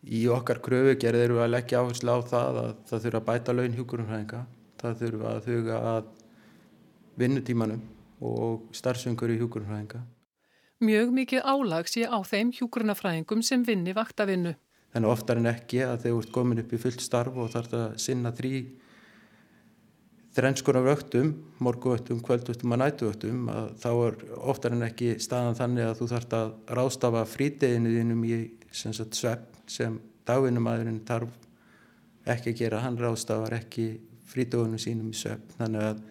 Í 0.02 0.24
okkar 0.34 0.58
kröfugerð 0.66 1.22
eru 1.28 1.38
við 1.38 1.44
að 1.46 1.54
leggja 1.54 1.82
áherslu 1.84 2.16
á 2.16 2.20
það 2.26 2.58
að 2.62 2.72
það 2.90 3.04
þurfa 3.04 3.20
að 3.20 3.28
bæta 3.28 3.54
laun 3.54 3.76
hjúkurumfræðinga, 3.78 4.40
það 4.82 4.98
þurfa 5.04 5.34
að 5.36 5.44
þuga 5.46 5.82
að 5.92 6.08
vinnutímanum 7.22 7.84
og 8.32 8.64
starfsöngur 8.74 9.34
í 9.34 9.38
hjúkurumfræðinga. 9.42 10.02
Mjög 10.82 11.12
mikið 11.14 11.46
álag 11.46 11.90
sé 11.92 12.08
á 12.10 12.18
þeim 12.26 12.50
hjúkurunafræðingum 12.58 13.44
sem 13.46 13.62
vinni 13.66 13.94
vaktavinnu. 13.94 14.56
Þannig 14.92 15.14
oftar 15.14 15.38
en 15.38 15.52
ekki 15.52 15.84
að 15.86 16.00
þegar 16.02 16.16
þú 16.16 16.22
ert 16.24 16.32
komin 16.36 16.62
upp 16.64 16.74
í 16.74 16.80
fullt 16.82 17.04
starf 17.06 17.38
og 17.38 17.52
þarf 17.54 17.70
það 17.72 17.84
að 17.86 18.00
sinna 18.02 18.32
þrý 18.36 18.56
þrennskonar 20.32 20.86
vöktum, 20.88 21.30
morguvöktum, 21.62 22.24
kvöldvöktum 22.24 22.74
og 22.74 22.82
nætuvöktum 22.82 23.48
að 23.52 23.70
þá 23.84 23.90
er 23.92 24.18
oftar 24.54 24.76
en 24.76 24.86
ekki 24.88 25.14
staðan 25.22 25.58
þannig 25.60 25.90
að 25.90 25.98
þú 26.00 26.10
þarf 26.16 26.36
að 26.40 26.52
rástafa 26.80 27.24
frídeginni 27.28 27.94
þínum 28.00 28.26
í 28.26 28.40
sem 28.72 28.94
svepp 28.96 29.62
sem 29.70 29.98
dagvinnumæðurinn 30.28 31.04
þarf 31.08 31.36
ekki 32.32 32.54
að 32.54 32.60
gera, 32.62 32.82
hann 32.86 32.98
rástafar 33.00 33.56
ekki 33.58 33.86
frídegunum 34.32 34.80
sínum 34.80 35.12
í 35.12 35.18
svepp 35.18 35.56
þannig 35.58 35.88
að 35.90 36.02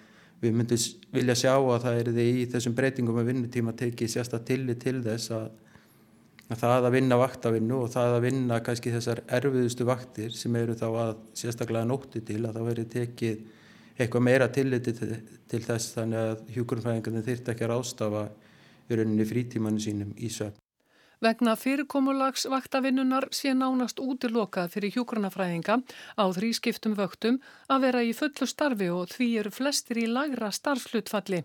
við 0.40 0.56
myndum 0.56 0.84
vilja 1.14 1.36
sjá 1.36 1.52
að 1.54 1.82
það 1.84 1.98
er 2.00 2.12
því 2.16 2.28
í 2.40 2.46
þessum 2.52 2.76
breytingum 2.76 3.20
að 3.20 3.30
vinnutíma 3.30 3.74
tekið 3.76 4.12
sérstaklega 4.14 4.48
tillit 4.50 4.82
til 4.82 5.02
þess 5.04 5.32
að, 5.36 5.48
að 6.48 6.62
það 6.62 6.88
að 6.88 6.94
vinna 6.96 7.18
vaktavinnu 7.20 7.80
og 7.84 7.90
það 7.94 8.16
að 8.16 8.26
vinna 8.26 8.60
kannski 8.66 8.94
þessar 8.94 9.22
erfiðustu 9.38 9.86
vaktir 9.88 10.36
sem 10.36 10.56
eru 10.60 10.76
þá 10.80 10.86
að 10.88 11.12
sérstaklega 11.42 11.88
nótti 11.88 12.24
til 12.24 12.40
að 12.44 12.56
það 12.56 12.70
veri 12.70 12.86
tekið 12.96 13.44
eitthvað 14.00 14.24
meira 14.24 14.48
tilliti 14.48 14.96
til, 14.96 15.12
til 15.50 15.60
þess 15.66 15.94
þannig 15.98 16.24
að 16.24 16.42
hjúkurumfæðingarnir 16.56 17.28
þyrta 17.28 17.52
ekki 17.52 17.66
að 17.66 17.72
rástafa 17.74 18.24
í 18.88 18.98
rauninni 18.98 19.28
frítímanu 19.28 19.82
sínum 19.82 20.16
í 20.16 20.32
söfn. 20.32 20.56
Vegna 21.20 21.52
fyrirkomulags 21.52 22.46
vaktavinnunar 22.48 23.26
sé 23.36 23.50
nánast 23.52 23.98
útilokað 24.00 24.70
fyrir 24.72 24.94
hjúkurnafræðinga 24.94 25.74
á 26.16 26.24
þrískiptum 26.32 26.94
vöktum 26.96 27.36
að 27.68 27.84
vera 27.84 28.00
í 28.08 28.14
fullu 28.16 28.48
starfi 28.48 28.88
og 28.88 29.12
því 29.12 29.28
eru 29.42 29.52
flestir 29.52 30.00
í 30.00 30.06
lagra 30.08 30.48
starfslutfalli. 30.48 31.42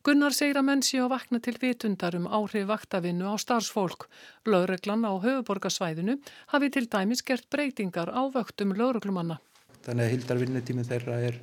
Gunnar 0.00 0.32
segir 0.32 0.56
að 0.56 0.68
menn 0.70 0.86
sé 0.88 1.02
að 1.04 1.12
vakna 1.12 1.42
til 1.44 1.58
vitundar 1.60 2.16
um 2.16 2.24
áhrif 2.24 2.64
vaktavinnu 2.72 3.28
á 3.28 3.36
starfsfólk. 3.36 4.08
Lögreglan 4.48 5.04
á 5.04 5.12
höfuborgarsvæðinu 5.12 6.16
hafi 6.56 6.72
til 6.72 6.88
dæmis 6.88 7.20
gert 7.20 7.44
breytingar 7.52 8.08
á 8.08 8.22
vöktum 8.32 8.72
lögreglumanna. 8.72 9.42
Þannig 9.84 10.08
að 10.08 10.12
hildarvinnutími 10.16 10.88
þeirra 10.88 11.20
er 11.28 11.42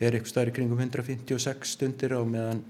er 0.00 0.12
eitthvað 0.12 0.32
starf 0.32 0.48
í 0.48 0.56
kringum 0.56 0.80
156 0.80 1.76
stundir 1.76 2.16
á 2.16 2.24
meðan 2.24 2.64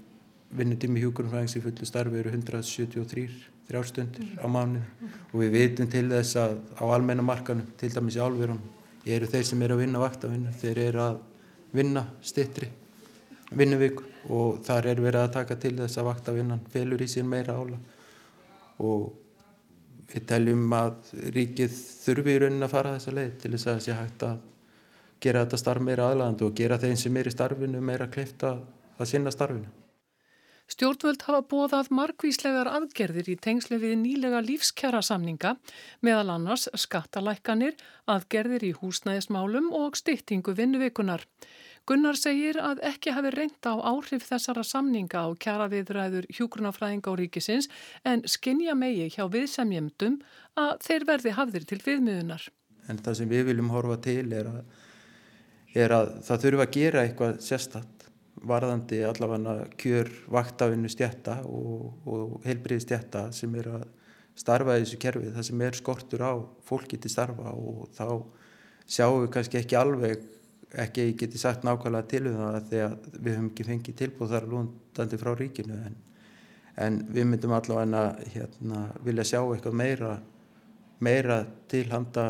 vinnutími 0.51 0.99
hjúkurumfræðings 1.03 1.55
í 1.55 1.63
fullu 1.63 1.87
starfi 1.87 2.19
eru 2.19 2.35
173 2.35 3.56
þrjárstundir 3.67 4.39
á 4.39 4.47
mánu 4.47 4.81
og 5.31 5.37
við 5.41 5.53
vitum 5.55 5.89
til 5.91 6.07
þess 6.11 6.39
að 6.39 6.57
á 6.79 6.83
almennamarkanum, 6.87 7.73
til 7.77 7.91
dæmis 7.93 8.17
í 8.17 8.23
álverunum 8.23 8.63
eru 9.05 9.29
þeir 9.31 9.45
sem 9.47 9.61
eru 9.63 9.77
að 9.77 9.83
vinna 9.83 10.03
vaktavinnu 10.03 10.53
þeir 10.61 10.83
eru 10.87 11.03
að 11.03 11.19
vinna 11.75 12.03
stittri 12.23 12.69
vinnuvík 13.51 14.01
og 14.33 14.59
þar 14.65 14.91
er 14.91 15.01
verið 15.03 15.21
að 15.23 15.33
taka 15.37 15.55
til 15.59 15.75
þess 15.77 15.99
að 15.99 16.09
vaktavinnan 16.09 16.65
felur 16.71 17.03
í 17.03 17.07
sín 17.11 17.29
meira 17.31 17.55
ála 17.55 17.79
og 18.83 19.09
við 20.11 20.27
teljum 20.27 20.75
að 20.75 21.11
ríkið 21.35 21.79
þurfi 22.03 22.35
í 22.35 22.41
raunin 22.43 22.67
að 22.67 22.73
fara 22.73 22.93
þessa 22.95 23.15
leið 23.15 23.33
til 23.41 23.51
þess 23.55 23.67
að 23.67 23.73
það 23.73 23.83
sé 23.85 23.97
hægt 23.97 24.27
að 24.27 24.37
gera 25.23 25.43
þetta 25.43 25.59
starf 25.63 25.83
meira 25.83 26.07
aðlæðandi 26.11 26.47
og 26.47 26.55
gera 26.55 26.79
þeim 26.81 26.95
sem 26.99 27.19
er 27.19 27.27
í 27.27 27.33
starfinu 27.33 27.81
meira 27.83 28.07
kleifta 28.11 28.53
að 28.97 29.09
sinna 29.11 29.33
starfinu. 29.33 29.69
Stjórnvöld 30.67 31.21
hafa 31.23 31.45
bóðað 31.47 31.87
markvíslegar 31.95 32.67
aðgerðir 32.67 33.29
í 33.31 33.35
tengslu 33.39 33.77
við 33.79 33.93
nýlega 34.01 34.41
lífskjara 34.43 34.99
samninga 34.99 35.53
meðal 36.03 36.33
annars 36.33 36.65
skattalækkanir, 36.75 37.77
aðgerðir 38.03 38.65
í 38.67 38.73
húsnæðismálum 38.75 39.69
og 39.71 39.95
styttingu 39.95 40.51
vinnuveikunar. 40.57 41.23
Gunnar 41.87 42.19
segir 42.19 42.59
að 42.59 42.81
ekki 42.89 43.13
hafi 43.15 43.31
reynda 43.31 43.77
á 43.79 43.95
áhrif 43.95 44.25
þessara 44.27 44.65
samninga 44.67 45.23
á 45.23 45.31
kjara 45.39 45.69
viðræður 45.71 46.27
hjúgrunafræðinga 46.35 47.13
og 47.13 47.21
ríkisins 47.21 47.69
en 48.03 48.25
skinja 48.27 48.75
megi 48.75 49.07
hjá 49.15 49.23
viðsemjemdum 49.31 50.19
að 50.59 50.73
þeir 50.83 51.07
verði 51.07 51.35
hafðir 51.39 51.69
til 51.69 51.79
viðmiðunar. 51.85 52.49
En 52.91 52.99
það 52.99 53.21
sem 53.21 53.31
við 53.31 53.47
viljum 53.53 53.71
horfa 53.71 54.01
til 54.03 54.25
er 54.35 54.51
að 54.51 54.59
er 55.77 55.93
að 55.93 56.11
það 56.25 56.43
þurfa 56.43 56.65
að 56.65 56.75
gera 56.75 57.03
eitthvað 57.05 57.39
sérstatt 57.43 57.96
varðandi 58.45 59.01
allavega 59.07 59.67
kjör 59.79 60.09
vaktafinu 60.31 60.89
stjætta 60.91 61.39
og, 61.49 61.93
og 62.05 62.41
heilbriði 62.45 62.85
stjætta 62.85 63.27
sem 63.35 63.55
er 63.57 63.69
að 63.79 63.85
starfa 64.37 64.77
í 64.77 64.83
þessu 64.83 64.99
kerfi 65.01 65.31
það 65.33 65.47
sem 65.49 65.61
er 65.65 65.77
skortur 65.77 66.23
á 66.23 66.33
fólki 66.67 66.99
til 67.01 67.11
starfa 67.11 67.53
og 67.57 67.87
þá 67.97 68.07
sjáum 68.87 69.23
við 69.23 69.31
kannski 69.33 69.61
ekki 69.61 69.79
alveg 69.79 70.25
ekki 70.77 71.07
geti 71.17 71.39
sagt 71.41 71.63
nákvæmlega 71.65 72.09
til 72.11 72.25
um 72.29 72.37
það 72.41 72.57
þegar 72.71 72.97
við 73.17 73.37
höfum 73.37 73.51
ekki 73.51 73.67
fengið 73.71 73.99
tilbúð 74.01 74.33
þar 74.35 74.49
lúndandi 74.51 75.19
frá 75.21 75.31
ríkinu 75.39 75.77
en, 75.87 75.95
en 76.75 76.99
við 77.09 77.29
myndum 77.31 77.55
allavega 77.57 78.03
hérna, 78.33 78.83
vilja 79.05 79.25
sjá 79.31 79.39
eitthvað 79.41 79.79
meira 79.81 80.17
meira 80.99 81.41
til 81.71 81.85
handa 81.91 82.27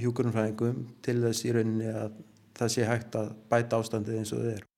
hjúkurumfræðingum 0.00 0.84
til 1.02 1.18
þess 1.24 1.46
í 1.46 1.54
rauninni 1.54 1.92
að 1.92 2.18
það 2.60 2.74
sé 2.76 2.88
hægt 2.88 3.16
að 3.18 3.32
bæta 3.50 3.80
ástandið 3.80 4.20
eins 4.20 4.34
og 4.36 4.44
þið 4.44 4.52
er. 4.56 4.69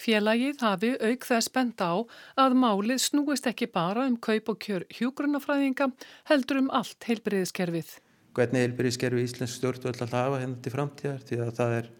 Félagið 0.00 0.62
hafi 0.64 0.90
auk 0.96 1.26
þess 1.28 1.52
benda 1.52 1.90
á 1.92 1.96
að 2.44 2.56
málið 2.62 3.02
snúist 3.04 3.48
ekki 3.50 3.68
bara 3.72 4.06
um 4.08 4.16
kaup 4.16 4.48
og 4.52 4.60
kjör 4.64 4.86
hjúgrunafræðinga 4.96 5.90
heldur 6.30 6.62
um 6.62 6.70
allt 6.72 7.04
heilbriðiskerfið. 7.08 7.90
Hvernig 8.36 8.64
heilbriðiskerfi 8.64 9.24
Íslensk 9.26 9.58
stjórnvöld 9.58 9.90
alltaf 10.00 10.14
hafa 10.16 10.42
hennar 10.42 10.62
til 10.64 10.74
framtíðar 10.74 11.24
því 11.28 11.40
að 11.44 11.54
það 11.58 11.78
er 11.80 11.90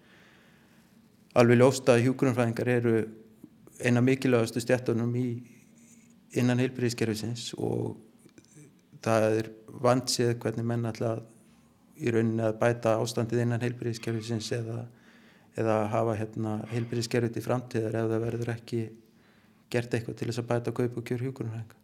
alveg 1.40 1.60
ljósta 1.60 1.96
að 1.96 2.04
hjúgrunafræðingar 2.06 2.72
eru 2.76 2.94
eina 3.80 4.04
mikilvægastu 4.04 4.62
stjættunum 4.64 5.12
í 5.20 5.26
innan 6.40 6.62
heilbriðiskerfisins 6.62 7.50
og 7.58 7.98
það 9.04 9.26
er 9.40 9.52
vandsið 9.82 10.34
hvernig 10.40 10.66
menn 10.66 10.88
alltaf 10.88 11.22
í 12.00 12.12
rauninni 12.12 12.44
að 12.44 12.58
bæta 12.60 12.96
ástandið 13.00 13.44
innan 13.44 13.62
heilbyrðiskerfisins 13.64 14.48
eða, 14.56 14.84
eða 15.58 15.82
hafa 15.92 16.16
hérna, 16.20 16.56
heilbyrðiskerfið 16.70 17.36
til 17.36 17.44
framtíðar 17.44 17.98
ef 18.02 18.10
það 18.12 18.24
verður 18.26 18.54
ekki 18.54 18.80
gert 19.70 19.94
eitthvað 19.94 20.18
til 20.18 20.30
þess 20.30 20.42
að 20.42 20.50
bæta 20.50 20.74
kaup 20.74 20.98
og 20.98 21.06
kjör 21.06 21.26
hjúkurunarhenga. 21.26 21.76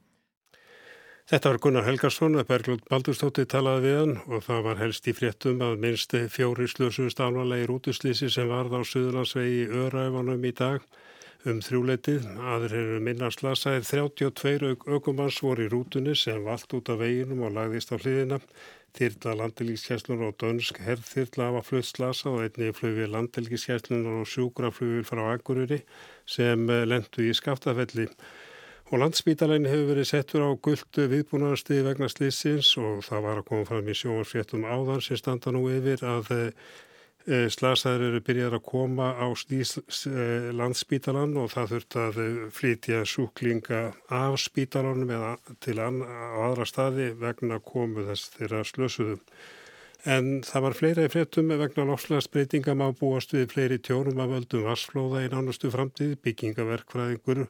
Þetta 1.27 1.51
var 1.51 1.59
Gunnar 1.59 1.83
Helgarsson 1.83 2.39
að 2.39 2.47
Berglund 2.53 2.83
Baldurstótti 2.87 3.43
talaði 3.51 3.83
við 3.83 3.97
hann 3.99 4.13
og 4.31 4.45
það 4.47 4.61
var 4.69 4.79
helst 4.79 5.09
í 5.11 5.15
fréttum 5.17 5.65
að 5.67 5.81
minnst 5.83 6.15
fjóri 6.31 6.69
slösust 6.71 7.19
alvarlegir 7.19 7.73
útuslýsi 7.75 8.29
sem 8.31 8.47
varð 8.47 8.77
á 8.79 8.81
Suðurlandsvegi 8.87 9.65
Öræfanum 9.67 10.47
í 10.47 10.53
dag 10.55 10.87
um 11.51 11.59
þrjúleitið. 11.67 12.29
Aður 12.39 12.77
eru 12.79 13.01
minna 13.03 13.33
slasaðir 13.35 13.83
32 13.91 14.77
aukumanns 14.87 15.41
voru 15.43 15.67
í 15.67 15.73
rútunni 15.73 16.15
sem 16.15 16.47
vald 16.47 16.79
út 16.79 16.95
af 16.95 17.03
veginum 17.03 17.43
og 17.49 17.57
lagðist 17.59 17.91
á 17.91 17.99
hliðina. 17.99 18.39
Þyrla 18.97 19.35
landilíkskjæslunar 19.43 20.31
og 20.31 20.37
dönsk 20.41 20.81
herrþyrla 20.81 21.51
hafa 21.51 21.63
flutt 21.67 21.89
slasa 21.91 22.31
og 22.33 22.47
einni 22.47 22.73
flugvið 22.73 23.13
landilíkskjæslunar 23.13 24.23
og 24.23 24.31
sjúkraflugvið 24.33 25.09
frá 25.09 25.23
Akureyri 25.35 25.83
sem 26.25 26.65
lendu 26.89 27.27
í 27.27 27.35
skaftafelli. 27.37 28.09
Og 28.87 29.03
landsbítalegin 29.03 29.67
hefur 29.67 29.91
verið 29.91 30.09
settur 30.13 30.47
á 30.47 30.51
guldu 30.63 31.09
viðbúnaðarstíði 31.11 31.87
vegna 31.89 32.09
slissins 32.13 32.71
og 32.79 33.03
það 33.05 33.25
var 33.27 33.41
að 33.41 33.49
koma 33.51 33.69
fram 33.69 33.89
í 33.91 33.97
sjónvarsfjettum 33.99 34.65
áðan 34.65 35.03
sem 35.03 35.19
standa 35.19 35.53
nú 35.53 35.65
yfir 35.75 36.05
að 36.07 36.31
Eh, 36.37 36.53
slasaður 37.27 38.05
eru 38.07 38.21
byrjar 38.23 38.55
að 38.55 38.65
koma 38.69 39.09
á 39.19 39.27
eh, 39.27 40.51
landsspítalan 40.55 41.33
og 41.41 41.51
það 41.51 41.73
þurft 41.73 41.97
að 41.99 42.19
eh, 42.23 42.37
flytja 42.55 43.01
súklinga 43.03 43.81
af 44.15 44.39
spítalanum 44.39 45.11
eða 45.11 45.33
til 45.59 45.79
aðra 45.83 46.67
staði 46.71 47.09
vegna 47.19 47.59
komu 47.59 48.07
þess 48.07 48.31
þeirra 48.37 48.63
slösuðum. 48.63 49.23
En 50.07 50.43
það 50.47 50.63
var 50.63 50.77
fleira 50.79 51.09
í 51.09 51.11
fréttum 51.11 51.51
vegna 51.51 51.89
lofslagsbreytinga 51.89 52.77
má 52.79 52.93
búast 52.95 53.35
við 53.35 53.51
fleiri 53.57 53.81
tjórum 53.83 54.23
af 54.23 54.37
öldum 54.39 54.69
vassflóða 54.69 55.25
í 55.27 55.33
nánustu 55.33 55.73
framtíð, 55.75 56.15
byggingaverkfræðingur 56.23 57.49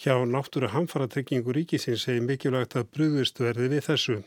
hjá 0.00 0.16
náttúru 0.24 0.72
hamfaratryggingu 0.72 1.52
ríkisins 1.52 2.08
segir 2.08 2.24
mikilvægt 2.24 2.78
að 2.80 2.88
brúðust 2.96 3.44
verði 3.44 3.68
við 3.74 3.88
þessu. 3.90 4.22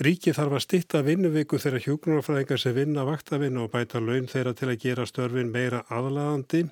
Ríki 0.00 0.32
þarf 0.32 0.54
að 0.56 0.62
stitta 0.64 1.00
vinnuviku 1.04 1.58
þegar 1.60 1.82
hjókunarfræðingar 1.84 2.60
sem 2.62 2.72
vinna 2.72 3.02
vaktavinna 3.04 3.66
og 3.66 3.74
bæta 3.74 4.00
laun 4.00 4.24
þeirra 4.24 4.54
til 4.56 4.70
að 4.72 4.78
gera 4.80 5.04
störfin 5.04 5.50
meira 5.52 5.82
aðlaðandi. 5.92 6.62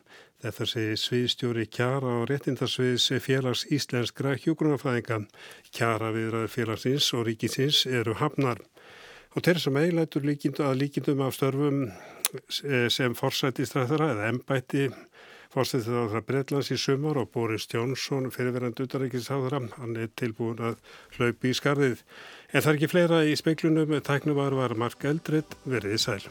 Þetta 0.41 0.69
segir 0.71 1.01
sviðstjóri 1.03 1.67
Kjara 1.69 2.15
og 2.23 2.31
réttindarsviðs 2.31 3.11
félags 3.21 3.67
íslenskra 3.69 4.33
hjókunarfræðinga. 4.41 5.21
Kjara 5.69 6.09
viðraður 6.17 6.55
félagsins 6.55 7.11
og 7.13 7.27
ríkisins 7.29 7.83
eru 7.85 8.17
hafnar. 8.23 8.65
Og 9.37 9.45
þeirra 9.45 9.67
sem 9.67 9.77
eiginleitur 9.83 10.25
líkindu 10.25 10.65
að 10.65 10.81
líkindum 10.81 11.21
af 11.27 11.37
störfum 11.37 11.85
eh, 11.91 12.89
sem 12.89 13.13
forsættistræðara 13.21 14.15
eða 14.15 14.33
á 15.51 15.61
það 15.67 16.27
Breitlands 16.27 16.71
í 16.71 16.77
sumar 16.79 17.19
og 17.19 17.33
Boris 17.35 17.67
Jónsson 17.67 18.31
fyrirverand 18.31 18.79
utarækisáðra, 18.81 19.59
hann 19.81 19.97
er 19.99 20.09
tilbúin 20.15 20.61
að 20.63 20.77
hlaupi 21.17 21.51
í 21.51 21.57
skarðið. 21.59 22.05
En 22.51 22.65
það 22.65 22.71
er 22.73 22.79
ekki 22.79 22.91
fleira 22.91 23.19
í 23.31 23.35
speiklunum, 23.39 23.93
tæknum 24.03 24.39
var 24.39 24.75
mark 24.75 25.05
eldrið, 25.07 25.59
verið 25.71 26.01
sæl. 26.03 26.23